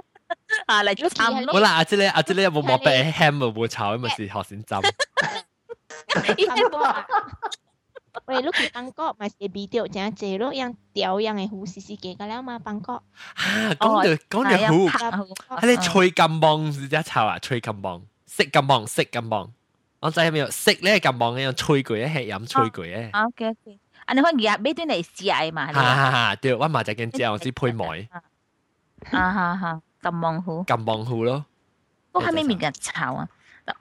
[0.68, 1.54] 啊，嚟做浸咯。
[1.54, 4.78] 好啦，阿姐咧，阿姐咧有冇冇俾 ham 冇炒，咪是学线浸。
[8.26, 12.96] 喂，你去邦国咪是比掉正济咯，样调样嘅胡士士嘅㗎啦嘛，邦国。
[13.36, 14.90] 啊，讲到讲到胡，
[15.58, 19.52] 系你吹金棒是只炒啊，吹金棒，食金棒，食金棒。
[20.00, 23.26] 我知系咪有食咧金棒嘅样吹过嘅，系饮吹过嘅。
[23.28, 25.68] OK OK，啊你可以入俾啲嚟试下嘛。
[25.72, 28.10] 哈哈哈，对，我嘛就见之后先配梅。
[29.12, 30.64] 啊哈哈，金棒糊。
[30.68, 31.46] 金棒糊咯。
[32.12, 33.30] 嗰下面物件炒啊！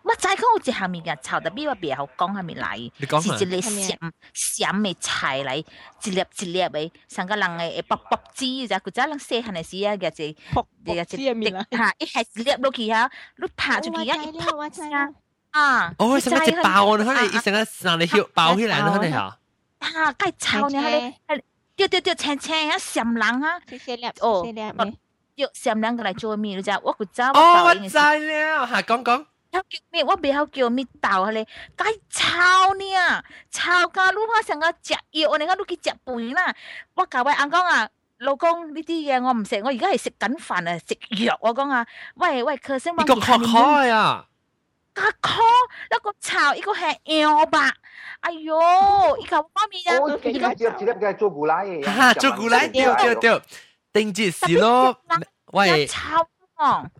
[0.04, 2.92] 我知讲有一项物件炒，特别我别好讲系咪嚟？
[2.98, 5.56] 你讲下是一个咸咸嘅菜嚟，
[6.04, 11.64] 一粒一粒嘅，成个人嘅会卜卜枝咋，佢真人细汉嘅时啊，嘅只卜嘅知系咪啦？
[11.70, 15.08] 吓，一系粒落去啊，你拍出去啊，一我知啊
[15.52, 15.94] 啊！
[15.98, 17.04] 哦，什么只包呢？
[17.04, 18.92] 可能一成个让你晓包起来呢？
[18.92, 19.38] 可能吓。
[19.80, 21.42] 啊，该炒呢，系你
[21.76, 24.52] 对对对，青青啊，咸人啊，细细粒，哦细粒
[24.84, 24.94] 咩？
[25.36, 26.54] 要咸人个嚟做咩？
[26.56, 27.30] 你知我个咋？
[27.32, 29.26] 哦，我知了，吓讲讲。
[29.61, 30.03] 叫咩？
[30.03, 31.45] 我袂晓叫咩豆咧，
[31.75, 36.55] 該炒呢，炒甲愈好成個食藥，你講你去食飯啦。
[36.95, 37.87] 我教我阿公啊，
[38.19, 41.37] 老公呢啲嘢我唔食，我而家系食紧饭啊，食药。
[41.41, 41.85] 我讲啊，
[42.15, 44.25] 喂喂，佢先呢個確開啊！
[44.95, 45.41] 加殼
[45.91, 47.73] 一个炒，一個係羊吧。
[48.21, 48.55] 哎呦，
[49.17, 53.41] 依個方面啊，哦，依家只只粒嘅做古拉嘅，哈，做古拉對對對，
[53.91, 54.97] 定節是咯，
[55.51, 55.87] 喂，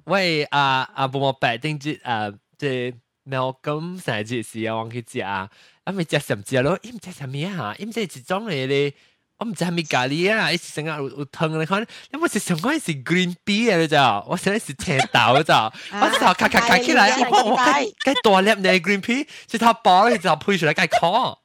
[0.03, 2.94] 喂啊啊，冇冇白定節啊，即系
[3.24, 5.48] 喵咁成日节是啊，忘记食啊，
[5.84, 8.94] 啊咪食什食咯，伊唔知什么啊，伊唔知一种嚟咧。
[9.40, 11.80] 我唔知系咪咖喱啊，一时成日有有汤你看，
[12.12, 13.96] 你冇食上嗰阵是 green bee 啊，你就，
[14.28, 21.38] 我想是青豆就，我就咔咔咔起来，我我计计大粒呢 green pea，即系包你就配出嚟计 call。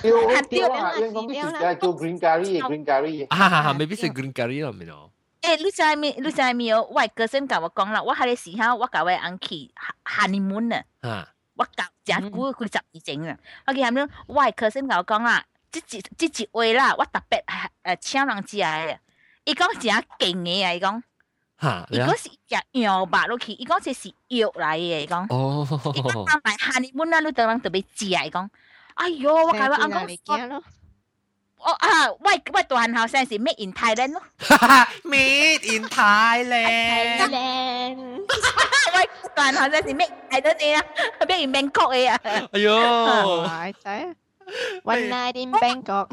[0.00, 0.94] 屌屌啊！
[0.96, 3.26] 因讲啲时间做 green curry，green curry。
[3.28, 5.12] 啊哈哈，未必是 green curry 咯，咪咯。
[5.43, 6.11] 誒，你知咪？
[6.21, 6.71] 你知咪？
[6.73, 9.69] 我個先甲我讲啦，我喺個時候我甲我安去
[10.05, 13.37] honeymoon 啊，啊，我教真久幾十年前啊，
[13.67, 15.43] 我見下面我個先甲我讲啦。
[15.69, 17.43] 即一即一位啦，我特別
[17.83, 18.97] 誒請人食嘅。
[19.45, 20.71] 伊講真勁嘅啊！
[20.73, 21.01] 伊講，
[21.59, 22.61] 嚇，伊講是食羊
[22.99, 24.77] 肉落去，伊講這是肉嚟嘅。
[25.01, 28.05] 伊講，哦，伊講買下你本來你當人特別食。
[28.05, 28.47] 伊講，
[28.93, 30.63] 哎呦，我睇我阿公講，
[31.62, 34.22] 我啊，喂喂，大汉后生是 made in Thailand 咯，
[35.04, 37.28] made in Thailand。
[38.94, 40.82] 喂，大汉后生是 made 系多啲啊，
[41.20, 42.20] made in Bangkok 嘅啊。
[42.52, 44.14] 哎呦，系仔。
[44.84, 46.08] One night in Bangkok。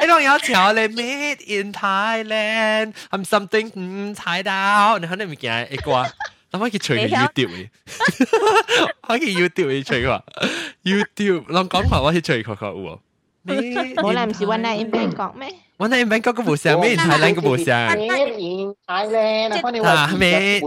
[0.00, 5.90] 你当有条你 Made in Thailand，系 something 唔睇到，你可能唔见一个，
[6.52, 7.68] 我可以随佢 YouTube 嘅，
[9.06, 10.24] 可以 YouTube 嘅随个
[10.84, 12.98] YouTube，谂讲话我可以随佢个喎。
[13.46, 15.48] 冇啦，唔是 One night in Bangkok 咩？
[15.78, 17.88] One night in Bangkok 个冇声，Made in Thailand 个冇声。
[17.96, 20.60] Made in Thailand，啊，Made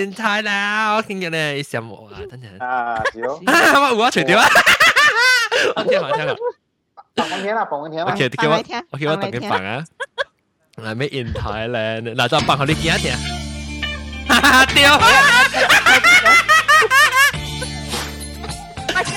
[0.00, 2.64] in Thailand，我见嘅咧声我啊，等阵。
[2.64, 3.34] 啊，少。
[3.52, 4.46] 啊，我我除掉啊！
[5.76, 6.34] 我听下听下。
[7.16, 8.12] 放我听啦，放我听啦。
[8.12, 8.54] OK，叫我
[8.92, 9.84] OK，我等紧放啊。
[10.76, 13.12] 嚟 Made in Thailand，嗱就放好你见一听。
[14.28, 14.98] 哈哈，掉。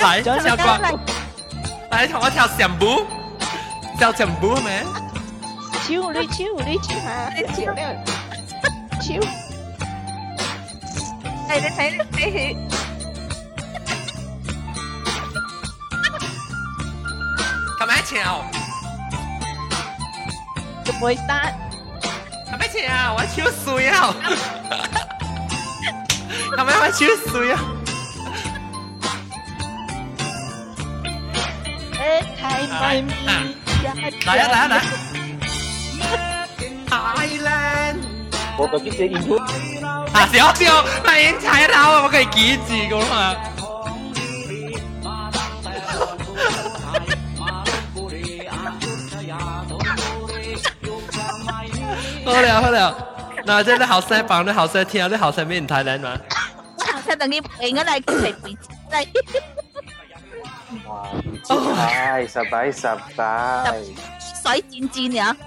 [0.01, 0.99] 嚟，跳过。
[1.90, 3.06] 来，同我跳柬步
[3.38, 4.84] 寨，跳柬埔寨，咩？
[5.86, 7.08] 手嘞，手嘞，手哈，
[7.54, 7.80] 手嘞，
[9.00, 9.08] 手。
[11.48, 11.78] 哎，你睇，
[12.12, 12.56] 你睇。
[17.80, 18.44] 阿妹跳，
[22.50, 23.34] 阿妹跳，我手
[23.64, 24.14] 水哦。
[26.58, 27.56] 阿妹，我手水哦。
[32.07, 32.07] 嚟
[32.71, 33.43] 啊
[34.25, 34.75] 嚟啊嚟！
[36.89, 37.97] Thailand，
[38.57, 39.35] 我就直接演出。
[39.35, 43.35] 啊小小，咪演踩到我可以几字噶嘛？
[52.25, 52.95] 好了好了，
[53.45, 56.17] 嗱，即系你后生放你后生听，你后生咩唔太靓嘛？
[56.79, 58.33] 后生等于应该嚟佢嚟
[58.91, 59.07] 嚟。
[60.87, 61.09] 哇，
[61.77, 62.81] 唉，十摆十
[63.15, 63.81] 摆。
[64.43, 65.37] 水战战啊！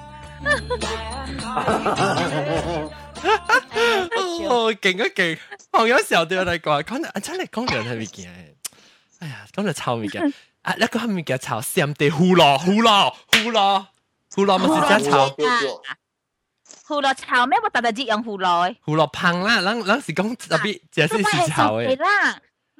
[4.48, 5.38] 哦，劲啊劲！
[5.72, 8.56] 我有时候对我嚟讲，讲啊真系讲人系咪件？
[9.20, 10.22] 哎呀，讲到臭物件，
[10.62, 13.86] 啊一个系咪叫臭三地胡萝胡萝胡萝
[14.34, 15.28] 胡萝咪是真臭。
[16.86, 17.58] 胡萝臭咩？
[17.62, 18.76] 我特特只用胡萝。
[18.82, 21.22] 胡萝香啦，咱咱是讲特别，只是是
[21.52, 21.98] 臭嘅。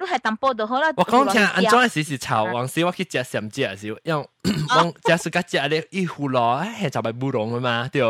[0.01, 0.87] 啦，你系淡薄就好啦。
[0.95, 4.15] 我讲听安怎是是臭，往时我去食三只嘅时候，因
[4.69, 8.01] 往食是甲食咧，伊胡萝系就系布隆嘅嘛，对。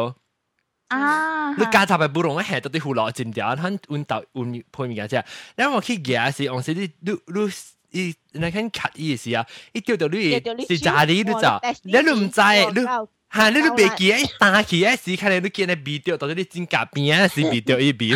[0.89, 1.53] 啊！
[1.57, 5.23] 你加插系布隆嘅系到啲胡萝尖条，佢揾到揾配面嘅啫。
[5.57, 7.51] 因为我去嘅时，往时你你你。
[7.91, 10.33] 伊你看咳伊时啊，伊掉到你
[10.67, 11.39] 是炸你你就，
[11.83, 12.41] 你都唔知
[12.75, 12.85] 你。
[13.31, 13.49] 吓！
[13.49, 18.13] 你都别记一打起一时，看你都见你鼻掉，到咗你指甲边啊，时鼻掉一鼻，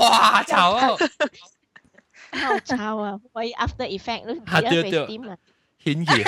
[0.00, 0.42] 哇！
[0.42, 0.96] 臭
[2.30, 2.38] 啊！
[2.48, 3.20] 好臭啊！
[3.32, 5.06] 我 after effect 都吓掉掉，
[5.78, 6.24] 显热。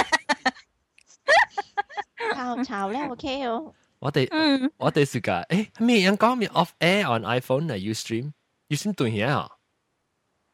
[2.34, 3.74] 臭臭咧，OK 哦。
[4.00, 7.76] 我哋我哋是㗎，诶咩人讲咩 off air on iPhone 啊？
[7.76, 8.32] You stream
[8.68, 9.50] 有先断嘢啊？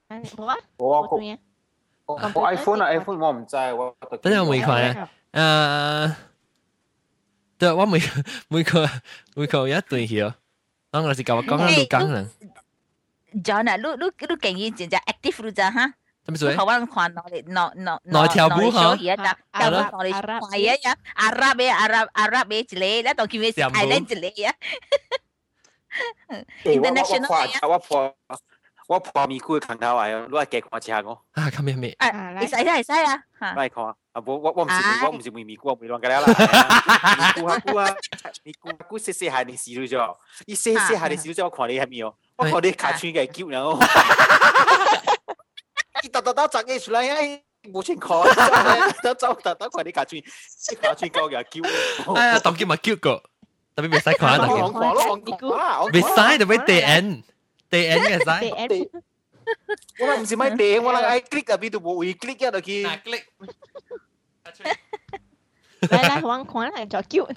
[0.09, 1.39] 冇啊，我冇对啊。
[2.07, 5.11] 我我 iPhone 啊 iPhone 我唔知，我等阵我未看啊。
[5.33, 6.15] 诶，
[7.59, 7.99] 对，我每
[8.49, 8.89] 每个
[9.35, 10.35] 每个有一段嘢，
[10.91, 12.31] 当我是教我讲紧录讲人。
[13.43, 15.93] John 啊，你你你建议真正 active 你咋哈？
[16.25, 16.57] 做咩做？
[16.57, 19.37] 好玩看我哋攞攞攞跳舞嗬嘢咋？
[19.53, 24.55] 跳舞我哋快呀呀，Arab 嘅 Arab Arab 嘅一类，咧当叫咩 Island 一类啊？
[26.65, 27.69] International 啊！
[27.69, 28.15] 我破
[28.87, 31.13] 我破咪姑嘅近头系，攞嚟夹我下我。
[31.33, 31.95] 啊，咁样咩？
[31.99, 33.55] 啊，你使啦，你使啦，吓！
[33.55, 33.95] 嚟看啊！
[34.25, 36.21] 我我我唔是我唔是咪咪姑，我咪乱㗎啦。
[37.19, 37.95] 咪姑啊姑啊，
[38.45, 40.17] 咪姑姑细细下你试咗咗，
[40.47, 42.15] 你细细下你试咗，我看你系咪哦？
[42.39, 43.79] 我看你卡穿嘅叫然后。
[46.03, 47.41] 你突突突摘嘢出嚟啊！
[47.73, 48.11] 冇钱看，
[49.03, 50.21] 得走特特快啲卡穿，
[50.83, 52.13] 卡穿够嘅叫。
[52.15, 53.23] 哎呀，当叫咪叫个，
[53.75, 54.47] 特别未使看啊！
[54.47, 55.85] 当叫。
[55.93, 57.23] 未使特别地 N，
[57.71, 58.91] 地 N 嘅使。
[60.01, 62.85] 我啦唔是咪地，我啦爱 click 啊，边度冇会 click 一度去。
[62.85, 63.25] click。
[65.81, 67.29] 嚟嚟，玩看嚟就叫。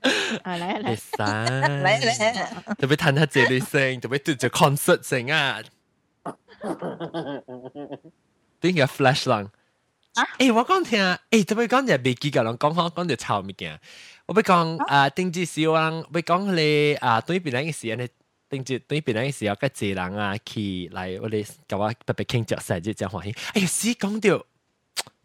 [0.44, 0.96] 啊嚟嚟。
[0.96, 1.16] 使。
[1.16, 2.74] 嚟嚟。
[2.76, 5.62] 特別彈下這類聲，特別對住 concert 聲啊！
[8.60, 9.50] 點解 flash 浪？
[10.38, 13.78] 誒，我講聽，誒，特別講就未記個人講講講就臭物件。
[14.26, 18.08] 我要講啊，定住少人，要講你啊，對邊個時你
[18.50, 23.34] 定住對邊個時候，個濟人啊，去嚟我哋甲我特別慶祝生日，真歡喜。
[23.54, 24.44] 哎呀，死講到，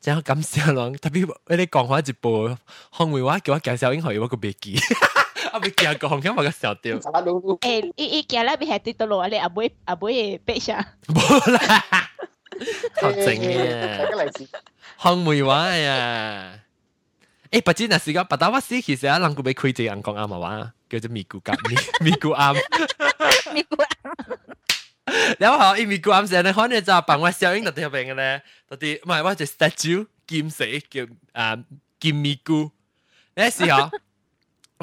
[0.03, 2.49] 真感谢人，特别我哋讲话一部
[2.93, 4.79] 韩语话叫我介绍英语，我个未记。
[5.53, 6.97] 啊，未记讲，咁我个笑掉。
[6.99, 10.85] 诶，伊伊今日边系跌到落嚟，阿妹阿妹背上。
[11.07, 11.61] 冇啦。
[13.01, 14.49] 好正嘅，
[14.99, 16.61] 韩梅话呀！
[17.51, 22.55] 诶，不知那时个，不打我死，其实啊，人个俾开只人讲啱话，叫做咪咕夹咪咪咕啱，
[23.55, 23.87] 咪咕啱。
[25.40, 28.34] แล้วเขาอีมีกรามเสียในห้องเนี่ยจะปังว่าเสียงตัดเทียบเป็นกันเลย
[28.70, 29.94] ตัดที่ไม่ว่าจะสเตจู
[30.30, 31.08] กิมเสกกิม
[31.38, 31.46] อ่า
[32.02, 32.60] กิมมีกู
[33.36, 33.88] เนี่ยสิฮะ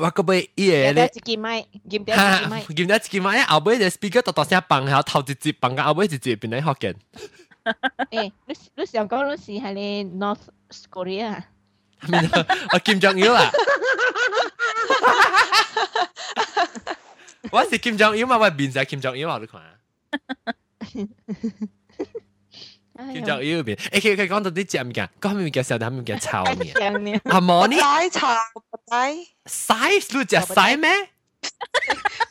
[0.03, 1.55] ว่าก็ไปเอียเลยกิมไม่
[1.91, 6.97] กิมเดียกิมไม่กิมเดียกิมไม่เอาไปเดี๋ยวสปีกเกอร์ตัดต่อเสียปังเขาทาวจิจิปังกันเอาไปจิจิเป็นไหนฮอกเกน
[8.11, 10.45] เอ้ยลูลูเสียงก็ลูสีฮะเลย North
[10.95, 11.29] Korea
[12.09, 13.49] ไม่เนาะกิมจองอิลอ่ะ
[17.55, 19.65] ว่าสิกิมจองอิลมาว่าบินจากกิมจองอิลหรือเปล่า
[23.14, 25.64] 金正恩边，诶，佢佢讲到啲只物件，讲咩物件？
[25.64, 27.22] 时候啲物件臭嘅。
[27.30, 27.76] 阿毛呢？
[27.76, 28.38] 奶茶
[28.88, 29.14] 奶。
[29.46, 30.90] size 你只 size 咩？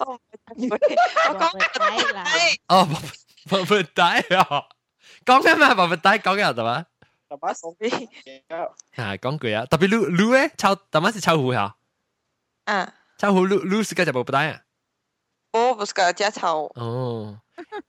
[0.06, 0.18] 我
[1.34, 2.24] 讲奶。
[2.68, 2.88] 哦，
[3.50, 4.64] 宝宝奶啊！
[5.26, 5.74] 讲咩嘛？
[5.74, 6.86] 宝宝奶讲嘅系嘛？
[7.28, 7.90] 大妈手臂。
[8.96, 11.76] 啊，讲句啊，特别撸撸诶，臭大妈是臭狐吓。
[12.64, 12.94] 啊。
[13.18, 14.60] 臭狐撸撸是个只宝宝奶啊？
[15.52, 16.72] 我不是个只臭。
[16.74, 17.38] 哦。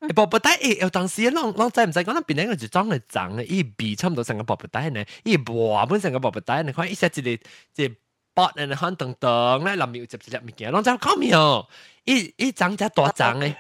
[0.02, 2.14] 诶，宝宝奶诶，有当时啷啷知唔知讲？
[2.14, 7.96] 那边咧个就装嚟长嘅，伊鼻差唔多成个宝宝奶呢，伊磨本成个宝宝奶，你看一下一个一个
[8.36, 11.68] bot 咧，看等等咧，里面有接一粒物件，啷知讲咩哦？
[12.06, 13.56] 伊伊长只大长嘅。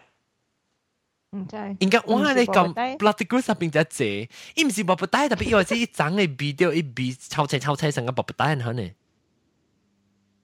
[1.32, 1.58] 唔知。
[1.80, 8.92] 应该我你讲 blood group 入边只只，伊唔是宝宝奶，特别因为是一长嘅鼻掉，一鼻抽切抽切成个宝宝奶可能。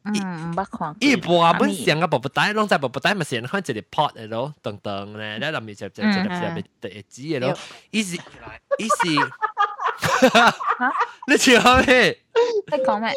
[0.07, 0.96] 嗯，唔捌看。
[1.00, 7.59] 伊播本上個寶寶奶，攏在宝宝带咪先看一個 pot 的咯，等等咧，咧那面就就就就入第一支的咯，
[7.90, 8.16] 伊是
[8.78, 9.30] 伊是。
[11.29, 12.19] 你笑咩？
[12.71, 13.11] 你讲咩？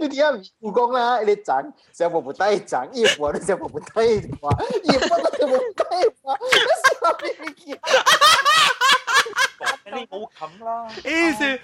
[0.00, 1.20] 你点解唔讲啦？
[1.22, 4.50] 你整上瀑布带整叶波，你上瀑布带叶波，
[4.82, 4.90] 你
[5.38, 5.58] 做咩
[6.22, 6.38] 话？
[6.42, 8.14] 你识话哈哈
[9.58, 10.88] 哈你冇冚啦。
[11.04, 11.60] 意思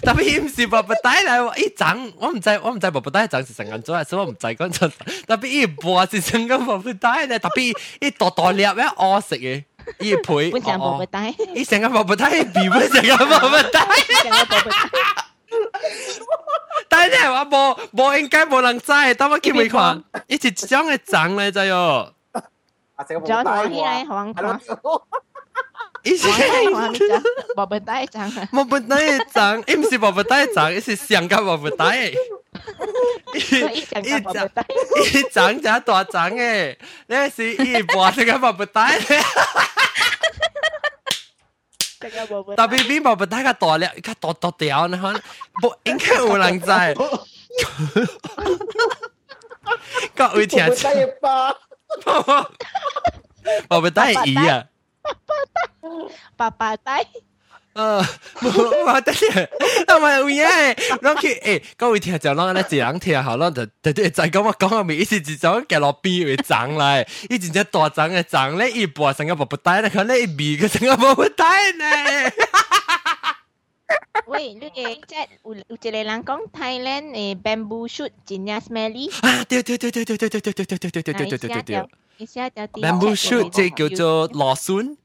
[0.00, 4.90] 特别唔是瀑布带嚟，我一整我唔制，我唔制瀑布带整是成银做啊，所以我唔制嗰阵。
[5.26, 9.64] 特别叶波是成个瀑布带嚟，特别一朵朵裂歪我食嘅。
[9.99, 13.79] 伊陪，本身宝宝带，伊成个宝宝带，比本成个宝宝带，
[14.21, 14.77] 成个宝宝带。
[16.89, 22.11] 但系话冇冇应该冇人知，等我见未看，一直将佢涨嚟啫哟。
[22.97, 24.59] 咗台起来黄看，
[26.03, 26.27] 伊是
[27.55, 32.11] 宝宝带涨，宝宝带涨，伊唔是宝宝带涨，伊是上个宝宝带。
[33.33, 34.11] 伊涨伊
[35.31, 36.77] 涨就大涨嘅，
[37.07, 38.99] 呢是伊播成个宝宝带。
[41.99, 45.13] 特别比宝宝带个大粒，个大大条，你看，
[45.61, 46.67] 不应该有人知。
[50.15, 50.87] 个会听出。
[53.67, 54.65] 宝宝带鱼啊！
[56.35, 57.07] 爸爸带。
[57.77, 58.03] 呃，
[58.41, 59.47] 我得嘅，
[59.93, 72.31] 我咪有嘢，攞佢诶，各位听就攞咧自人听好，攞就就就就咁我讲嘅咪意思就讲嘅落边会长嚟，以前只大长嘅长咧，一半成个冇不带咧，佢咧一边嘅成个冇不带呢。
[74.25, 79.11] 喂，你嘅即系有有一个人讲 Thailand 诶 bamboo shoot 真正 smelly。
[79.21, 81.75] 啊，对对对对对对对对对对对对对对对对对。
[81.75, 84.96] 一下就 Bamboo shoot 即係叫做羅孫。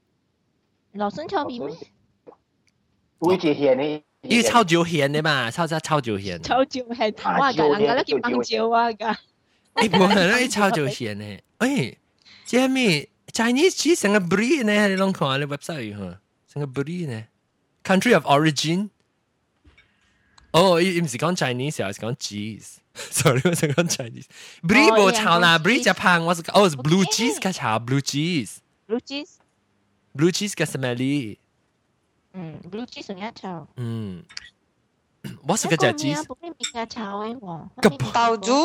[0.94, 1.76] 羅孫臭片咩？
[3.20, 4.04] 會住獻呢？
[4.24, 6.40] 伊臭椒鹹的嘛，臭臭臭椒鹹。
[6.40, 7.54] 臭椒鹹，哇！
[7.54, 9.18] 個人家咧叫香蕉啊 噶。
[9.82, 11.38] 你，冇係啦，伊臭椒鹹呢。
[11.60, 11.96] 誒，
[12.46, 14.88] 即係咩？Chinese cheese 成個 breed 呢？
[14.90, 16.20] 你攏看你 website 嚇，
[16.54, 17.24] 成個 breed 呢
[17.84, 18.90] ？Country of origin。
[20.52, 22.78] 哦，伊唔是讲 Chinese 啊，是讲 cheese。
[23.20, 24.28] sorry what's the wrong Chinese
[24.70, 28.52] บรีโบชาวนาบรีจะพังว่าสกโอ้ blue cheese ก็ชา blue cheese
[28.88, 29.34] blue cheese
[30.18, 31.18] blue cheese ก็ smelly
[32.36, 34.12] อืม blue cheese เนี่ยชาอืม
[35.48, 38.60] ว่าสกจะ cheese ไม่มีกระชาวไอ้หว่ากับเต้าจู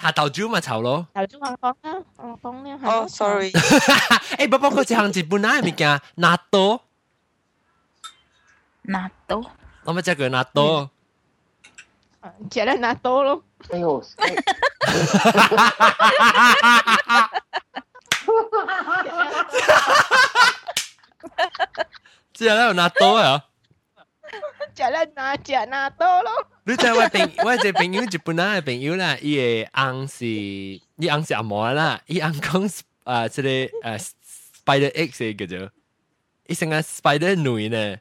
[0.00, 1.86] 下豆椒咪炒咯，豆椒我講啦，
[2.18, 2.84] 我講呢係。
[2.88, 3.50] 哦，sorry。
[3.50, 6.00] 誒，不過佢只行日本啊，係咪㗎？
[6.16, 6.80] 納豆。
[8.84, 9.44] 納豆。
[9.82, 10.88] 我咪即係叫納豆。
[12.52, 13.42] 食咧納豆咯。
[13.70, 14.02] 哎呦！
[22.34, 23.44] 食咧有納豆啊！
[24.74, 26.46] 食咧納食納豆咯。
[26.64, 33.70] 你知我朋 我一個朋友日本人嘅朋友啦，伊嘅翁是伊翁是阿嬷啦，伊翁講啊，即個誒
[34.64, 35.70] spider egg 嘅叫做，
[36.46, 37.96] 伊成個 spider 女呢，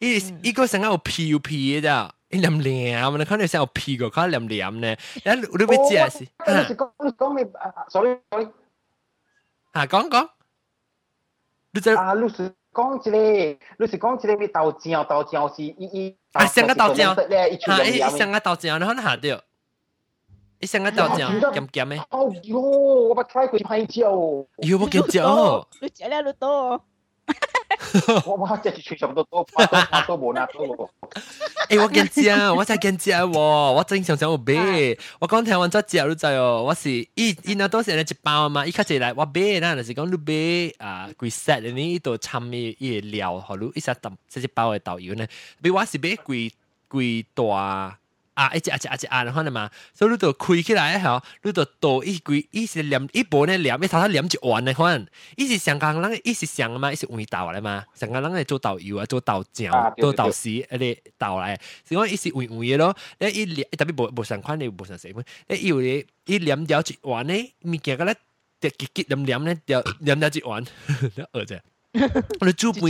[0.00, 2.13] 伊伊個成個有皮有皮嘅咋。
[2.33, 4.95] 黏黏，你看你成有屁个，看黏黏呢。
[5.23, 6.27] 然后你要食是？
[6.47, 7.51] 你是讲你讲你，
[7.89, 8.47] sorry sorry。
[9.71, 10.29] 啊，讲讲。
[11.71, 15.03] 你就啊，你是讲一个，你是讲一个咩豆浆？
[15.05, 16.17] 豆浆是伊伊。
[16.33, 17.15] 啊，成个豆浆。
[17.65, 17.83] 吓！
[17.85, 19.41] 伊成个豆浆，你可能下掉。
[20.59, 22.03] 伊成个豆浆咸咸嘅。
[22.09, 24.11] 哦哟，我冇 try 过香蕉。
[24.11, 25.67] 哟，我见蕉。
[25.81, 26.83] 你食咧你多。
[27.26, 27.46] 哈哈
[27.78, 28.24] 哈哈哈！
[28.26, 30.14] 我我真是吹上多多，哈哈哈哈哈！
[31.80, 45.26] 我跟讲，我知跟讲，我我真想讲我别， 我刚听完这讲了在哦，我是一一拿到是那一包嘛，一开始来我别那就是讲路别啊，贵晒的你一朵长米一料，好路一下等这些包的导游呢，
[45.62, 46.52] 别我是别贵
[46.88, 47.54] 贵多。
[48.34, 55.06] 啊，一只啊，一只啊，一只啊，然后呢嘛，所以你都开起来吼，你都倒一规，一直连一波呢，连一头头连一碗呢看，
[55.36, 68.14] 一直香港人，一是想嘛，一是味道来嘛，香港人来做导游啊，做导讲，做导师，啊咧导来，所以一是味的咯，那一连特别无无相款的，无相什么，那有咧一连掉一碗呢，物件个咧，
[68.60, 70.64] 得结结连连呢，掉连掉一碗，
[71.16, 71.60] 呵二只。
[72.40, 72.82] 你煮饭，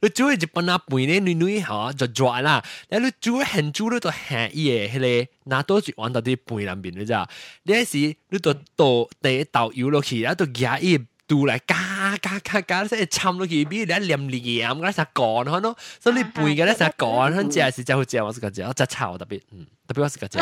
[0.00, 2.64] 你煮就半那饭呢，你你哈就抓啦。
[2.88, 7.28] 那你煮很煮你都咸耶，迄个那都是往到啲饭里面你咋？
[7.64, 7.98] 那时
[8.30, 10.46] 你都倒第一倒油落去，然后都
[10.80, 15.76] 一嘟来加加加加，你系掺落去，比你黏黏咁，嗰啲干咯。
[16.00, 20.38] 所以饭嘅咧就干，咁即系是会好正，我食嗰只，我真炒特别，嗯，特别我食嗰只。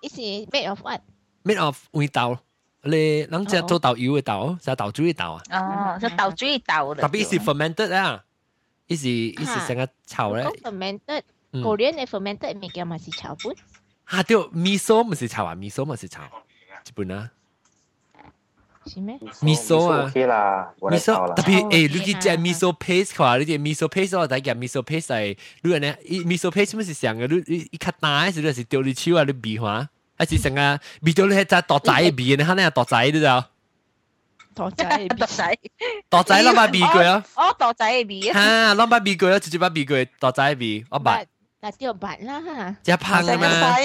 [0.00, 0.16] 一时
[0.52, 2.38] made of what？made of 味道。
[2.85, 5.95] 你人食做豆油嘅豆，食豆珠嘅豆啊？
[5.95, 8.23] 哦，就豆珠嘅豆特别是 fermented 啊，
[8.87, 10.43] 伊是伊是成个炒咧。
[10.61, 13.55] fermented，Korean 嘅 fermented 物件嘛是炒本。
[14.09, 16.23] 吓对，miso 唔是炒啊，miso 唔是炒，
[16.85, 17.31] 日本啊。
[18.85, 19.17] 是咩？
[19.41, 27.27] miso 啊，OK 啦，miso 特别诶，你去食 miso paste 嘅话，你啲 miso paste 我睇见 miso paste 系，你话咧，miso paste 乜是上嘅？
[27.29, 29.87] 你你一卡大时，你是丢你手啊，你鼻花。
[30.18, 33.44] 还是成啊，味道你迄只大仔的味，你看那大仔你知道？
[34.54, 35.58] 大仔大仔，
[36.08, 37.24] 大仔拢捌味过啊！
[37.36, 38.34] 哦，大仔的味啊！
[38.34, 41.24] 哈，拢捌味过啊，直接捌味过大仔的味，我捌。
[41.60, 42.76] 那就捌啦哈。
[42.84, 43.76] 只芳啊嘛，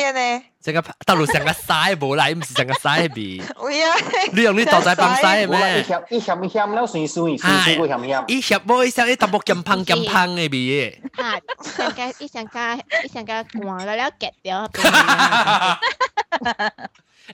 [0.61, 3.41] 这个大陆成个晒无来，毋是成个晒的味。
[3.59, 3.95] 喂啊！
[4.31, 5.81] 你用你大仔放晒的咩？
[6.09, 8.23] 一咸一咸，了酸酸，酸酸过咸咸。
[8.27, 11.01] 一咸无一咸，一淡薄咸芳咸芳的味。
[11.17, 14.67] 啊，上加一上加一上加寒了了，结掉。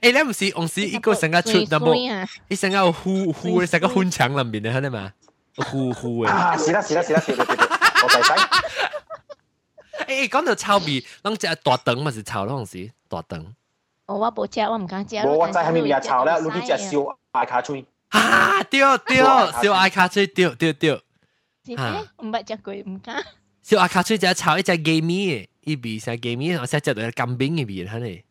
[0.00, 1.94] 诶，你唔是我是一个成个出 number，
[2.48, 5.12] 一成个呼呼，成个混墙入面啊，你嘛
[5.56, 6.30] 呼呼诶。
[6.30, 8.38] 啊，是啦是啦是啦，对对对，我第三。
[10.06, 13.44] 诶，讲到臭味，咱只大肠嘛是臭咯，是大肠。
[14.06, 15.16] 我我冇食，我唔敢食。
[15.18, 17.84] 我我知喺面面臭啦，你去食烧艾卡脆。
[18.10, 19.16] 啊，对对，
[19.62, 20.92] 烧艾卡脆，对对对。
[21.76, 23.22] 啊，唔捌食过，唔敢。
[23.62, 28.22] 烧艾卡脆只臭，一只 gamey，一味成 gamey，我食只到金饼嘅味，肯定。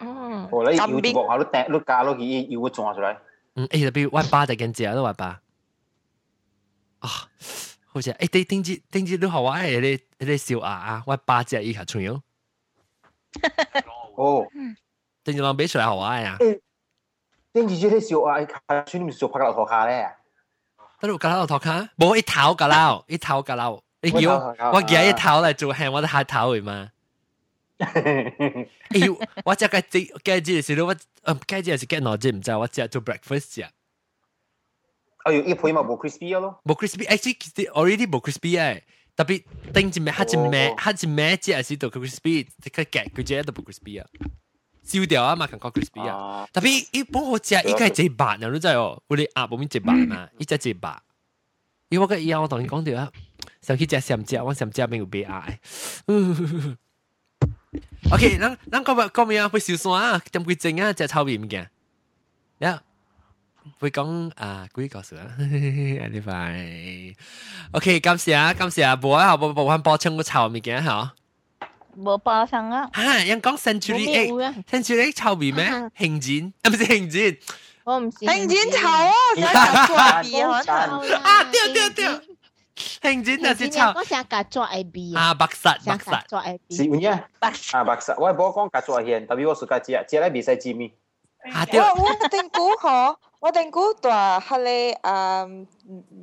[0.00, 0.48] 哦。
[0.50, 3.18] 哦，你要住學校，你掟你加落去，要會撞出來。
[3.54, 5.26] 嗯，誒，特別我爸就跟住都話爸。
[7.00, 7.08] 啊。
[7.96, 9.64] 好似誒，頂頂節頂節都好玩！
[9.64, 12.20] 誒，你你小牙啊，我八隻以下仲有，
[14.16, 14.46] 哦，
[15.24, 16.36] 頂節浪俾出嚟好啊呀！
[17.54, 20.14] 頂住啲小啊，下村你咪小拍落頭下咧。
[21.00, 23.80] 得路格撈托卡，冇一頭格撈，一頭格撈。
[24.02, 26.90] 你叫我叫一頭嚟做係我哋下頭嚟嘛？
[28.90, 33.62] 誒，我只嘅只嘅只是我，嗯，嘅只是嘅攞只唔知，我只做 breakfast 只。
[35.24, 38.82] 哎呦，一配嘛冇 crispy 咯，冇 crispy，actually already 冇 crispy 誒。
[39.16, 40.12] 特別頂住咩？
[40.12, 40.74] 黑隻咩？
[40.78, 41.36] 黑隻咩？
[41.38, 44.06] 只係是到 crispy，即係嘅佢只都冇 crispy 啊。
[44.84, 46.46] 燒掉啊嘛，感覺 crispy 啊。
[46.52, 49.02] 特別一般我食，依家係最白啊，你知哦。
[49.08, 51.00] 我哋鴨冇咩最白嘛，依只最白。
[51.88, 53.10] 因為我嘅以後我同你講掉啊，
[53.62, 55.58] 上去食上只，我上只邊有被嗌。
[58.11, 59.47] OK，咱咱讲乜讲咩啊？
[59.49, 60.91] 会小山啊，点会整啊？
[60.93, 61.69] 只臭面物件。
[62.59, 62.81] 呀，
[63.79, 66.65] 会讲啊，鬼告诉啊，你快。
[67.71, 71.13] OK，感谢啊，感谢啊，无啊，无无无补充个臭物件吓。
[71.97, 72.89] 冇包上啊！
[72.95, 75.65] 吓，人讲 century egg，century egg 臭味咩？
[75.97, 77.37] 兴展啊，唔系兴展。
[77.83, 78.25] 我唔知。
[78.25, 79.11] 兴展臭啊！
[79.35, 81.43] 成日做鼻可啊！
[81.51, 82.05] 对对对。
[82.05, 82.09] 兴展就是臭。
[82.09, 82.34] 我成日做 A B 啊，白实白
[82.76, 83.92] 行政那是抄。
[83.96, 86.76] 我想改做 IB 啊，白沙白沙做 IB。
[86.76, 87.26] 是唔呀？
[87.40, 89.80] 啊，白沙，我讲改做现，特别我暑假
[90.20, 90.92] 来比赛机咪。
[91.46, 91.52] 我
[92.02, 95.64] 我定估嗬，我定估大下咧，嗯，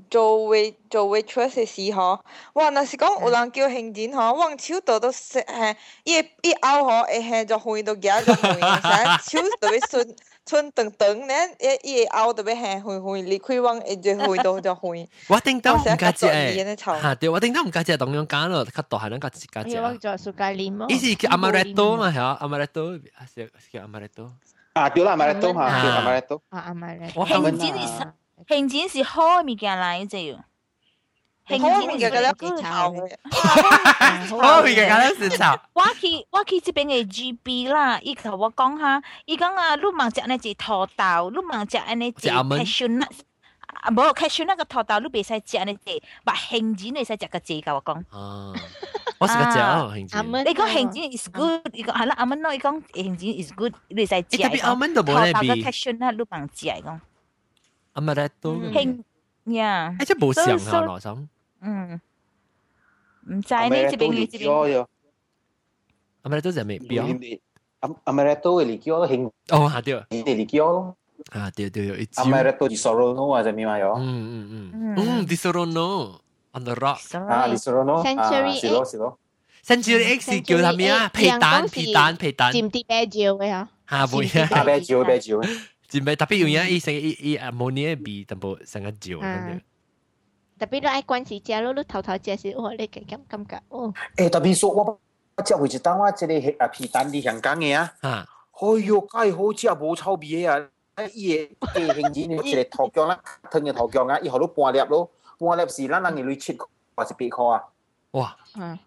[0.10, 2.20] 做位做位出些时候。
[2.54, 8.51] 哇，那是讲有人叫行政嗬，往手度都食，嘿，一一凹嗬，一嘿就换都其他就换，
[9.24, 10.16] 手特别顺。
[10.46, 11.34] 春等等咧，
[11.82, 15.09] 一一拗特别系开开，你开往一就开到就开。
[15.28, 19.76] 我顶到唔加只诶，吓对，我顶到唔加只当样拣咯，较大系两加只加只。
[19.76, 20.86] 我做苏格林咯。
[20.88, 23.01] 依是叫 amaretto 嘛系啊，amaretto
[23.36, 24.30] 系叫 amaretto。
[24.72, 26.40] 啊，对啦，amaretto 吓，叫 amaretto。
[26.49, 27.26] 啊，amaretto。
[27.26, 28.07] 兴展是
[28.46, 30.38] 兴展是好物件嚟啫。
[31.47, 32.21] 興展嘅嗰
[32.55, 33.17] 粒炒嘅，
[34.41, 35.59] 好嘅嗰粒是炒。
[35.73, 43.09] 我去我去這邊嘅 GB 啦，伊同我講下，伊講啊，你望食呢隻土豆，你望食呢隻 cashew nut，
[43.67, 48.03] 啊冇 cashew nut 個土豆，你別使食呢隻，話興展你使食個字噶，我講。
[48.11, 48.55] 哦，
[49.19, 50.25] 我食個字啊，興展。
[50.25, 54.21] 你講興展 is good，伊講係啦，阿蚊咯，伊講興展 is good，你使食。
[54.37, 55.47] 特別阿蚊都冇咧比。
[55.49, 56.99] 土豆個 cashew nut 你望食講。
[57.93, 58.53] 阿咪咧都。
[58.53, 59.03] 興
[59.53, 59.93] 呀。
[59.99, 61.27] 誒，即係冇上下來想。
[61.62, 62.01] 嗯，
[63.30, 64.86] 唔知呢这边呢这边。
[66.22, 67.38] 阿咪都系未标。
[67.80, 69.26] 阿阿咪都系嚟叫兴。
[69.51, 70.05] 哦，系对。
[70.11, 70.96] 你哋嚟叫咯。
[71.30, 72.09] 啊，对对对。
[72.16, 73.94] 阿咪都di Sorono 啊，就咩话有？
[73.94, 74.94] 嗯嗯嗯。
[74.96, 76.18] 嗯，di Sorono
[76.53, 77.18] on the rock。
[77.18, 79.18] 啊，di Sorono。Century 是咯是咯。
[79.64, 81.09] Century X 叫系咩啊？
[81.09, 82.53] 皮蛋皮蛋皮蛋。
[82.53, 83.68] 占啲啤酒嘅吓。
[83.90, 84.49] 吓会啊。
[84.53, 85.40] 啊，啤酒啤酒。
[85.90, 86.16] 占咩？
[86.16, 89.61] 特别有嘢，伊成伊伊阿摩尼比淡薄成个酒咁样。
[90.66, 92.72] 特別你愛關時食咯，你偷偷食時，哇！
[92.72, 93.93] 你嘅感感觉哦。
[94.18, 94.84] 诶，特别说我
[95.36, 100.70] 我食回一單我即個啊皮蛋啲香港嘅啊，啊，哎呦，介好食無臭味嘅啊！
[101.14, 103.20] 伊嘅嘅形狀一个头姜啦，
[103.51, 105.09] 湯嘅头姜啊，以后都半粒咯，
[105.39, 106.55] 半粒是咱人嘅類切
[106.95, 107.64] 或是八块啊。
[108.11, 108.38] 哇！
[108.55, 108.78] 嗯。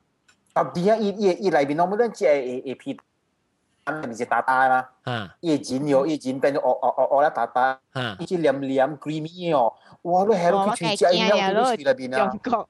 [0.55, 2.99] 特别啊，伊伊伊內面我們咱食嘅嘅皮
[3.86, 4.89] 蛋系咪是大大啦？
[5.03, 5.36] 啊。
[5.39, 8.16] 伊剪咗，伊剪变咗哦哦哦哦啦大大，啊。
[8.20, 9.74] 伊只黏黏 creamy 哦。
[10.03, 10.24] 哇！
[10.26, 12.28] 你喺度去食饮料都去里边啊！
[12.28, 12.70] 中国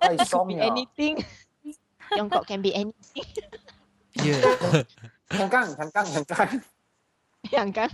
[0.00, 0.64] 系爽啊！
[0.64, 1.24] anything，
[2.16, 3.26] 中国 can be anything。
[5.30, 6.60] 香港，香港，香港，
[7.50, 7.90] 香港。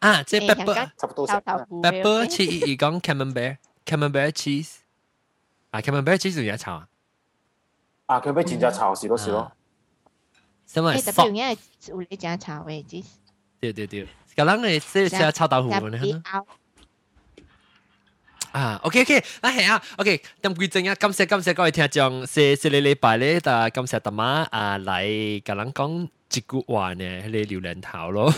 [0.00, 4.76] 啊，即系 pepper，差不多 pepper cheese，而讲 camembert，camembert cheese，
[5.70, 6.88] 啊 camembert cheese 有一炒啊？
[8.06, 9.52] 啊，camembert 真正炒是咯是咯。
[10.75, 11.57] 因為特別因為
[11.87, 13.03] 有你講炒位置。
[13.59, 16.23] 對對對，咁咱你即係炒豆腐呢？
[18.51, 28.33] 啊，OK OK，啊係啊，OK，咁貴正啊，感謝感謝各位聽眾，是是你禮拜咧，但感謝大媽啊嚟咁咱講一句話呢，你榴蓮頭咯，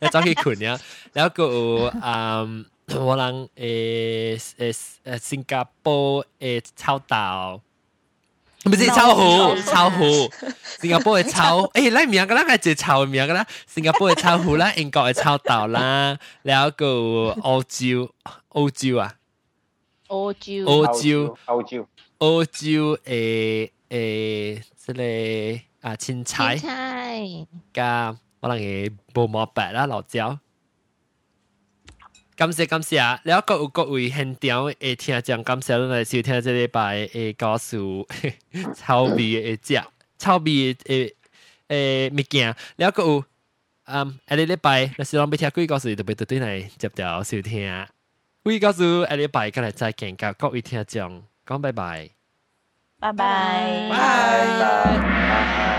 [0.00, 0.78] 你走去困呀，
[1.12, 2.46] 然後個啊。
[2.94, 7.62] 我人誒誒誒，新加坡誒臭豆。
[8.64, 10.30] 不是超湖，超湖，
[10.80, 18.10] 新加坡嘅超，誒，咱名個啦，係就超名個啦，新加坡嘅超湖啦，英國嘅超島啦，然後個澳洲，
[18.50, 19.14] 澳洲啊，
[20.08, 21.86] 澳洲，澳洲，澳洲，
[22.18, 26.56] 澳洲誒誒，即係啊，青菜，
[27.72, 30.38] 加可能嘅無毛白啦，辣椒。
[32.36, 37.76] 感谢感谢了然有各位现场的听众感谢你们收听这礼拜的故事
[38.74, 39.82] 臭味的食
[40.18, 41.14] 臭味的
[41.68, 42.54] 诶物件。
[42.76, 43.24] 了后有
[43.84, 47.86] 嗯下礼拜若是拢要听鬼故事就要倒转来接着收听
[48.42, 52.10] 鬼故事下礼拜甲来再见甲各位听众讲拜拜。
[53.02, 53.88] 拜拜。
[53.90, 53.96] 拜
[54.60, 55.71] 拜。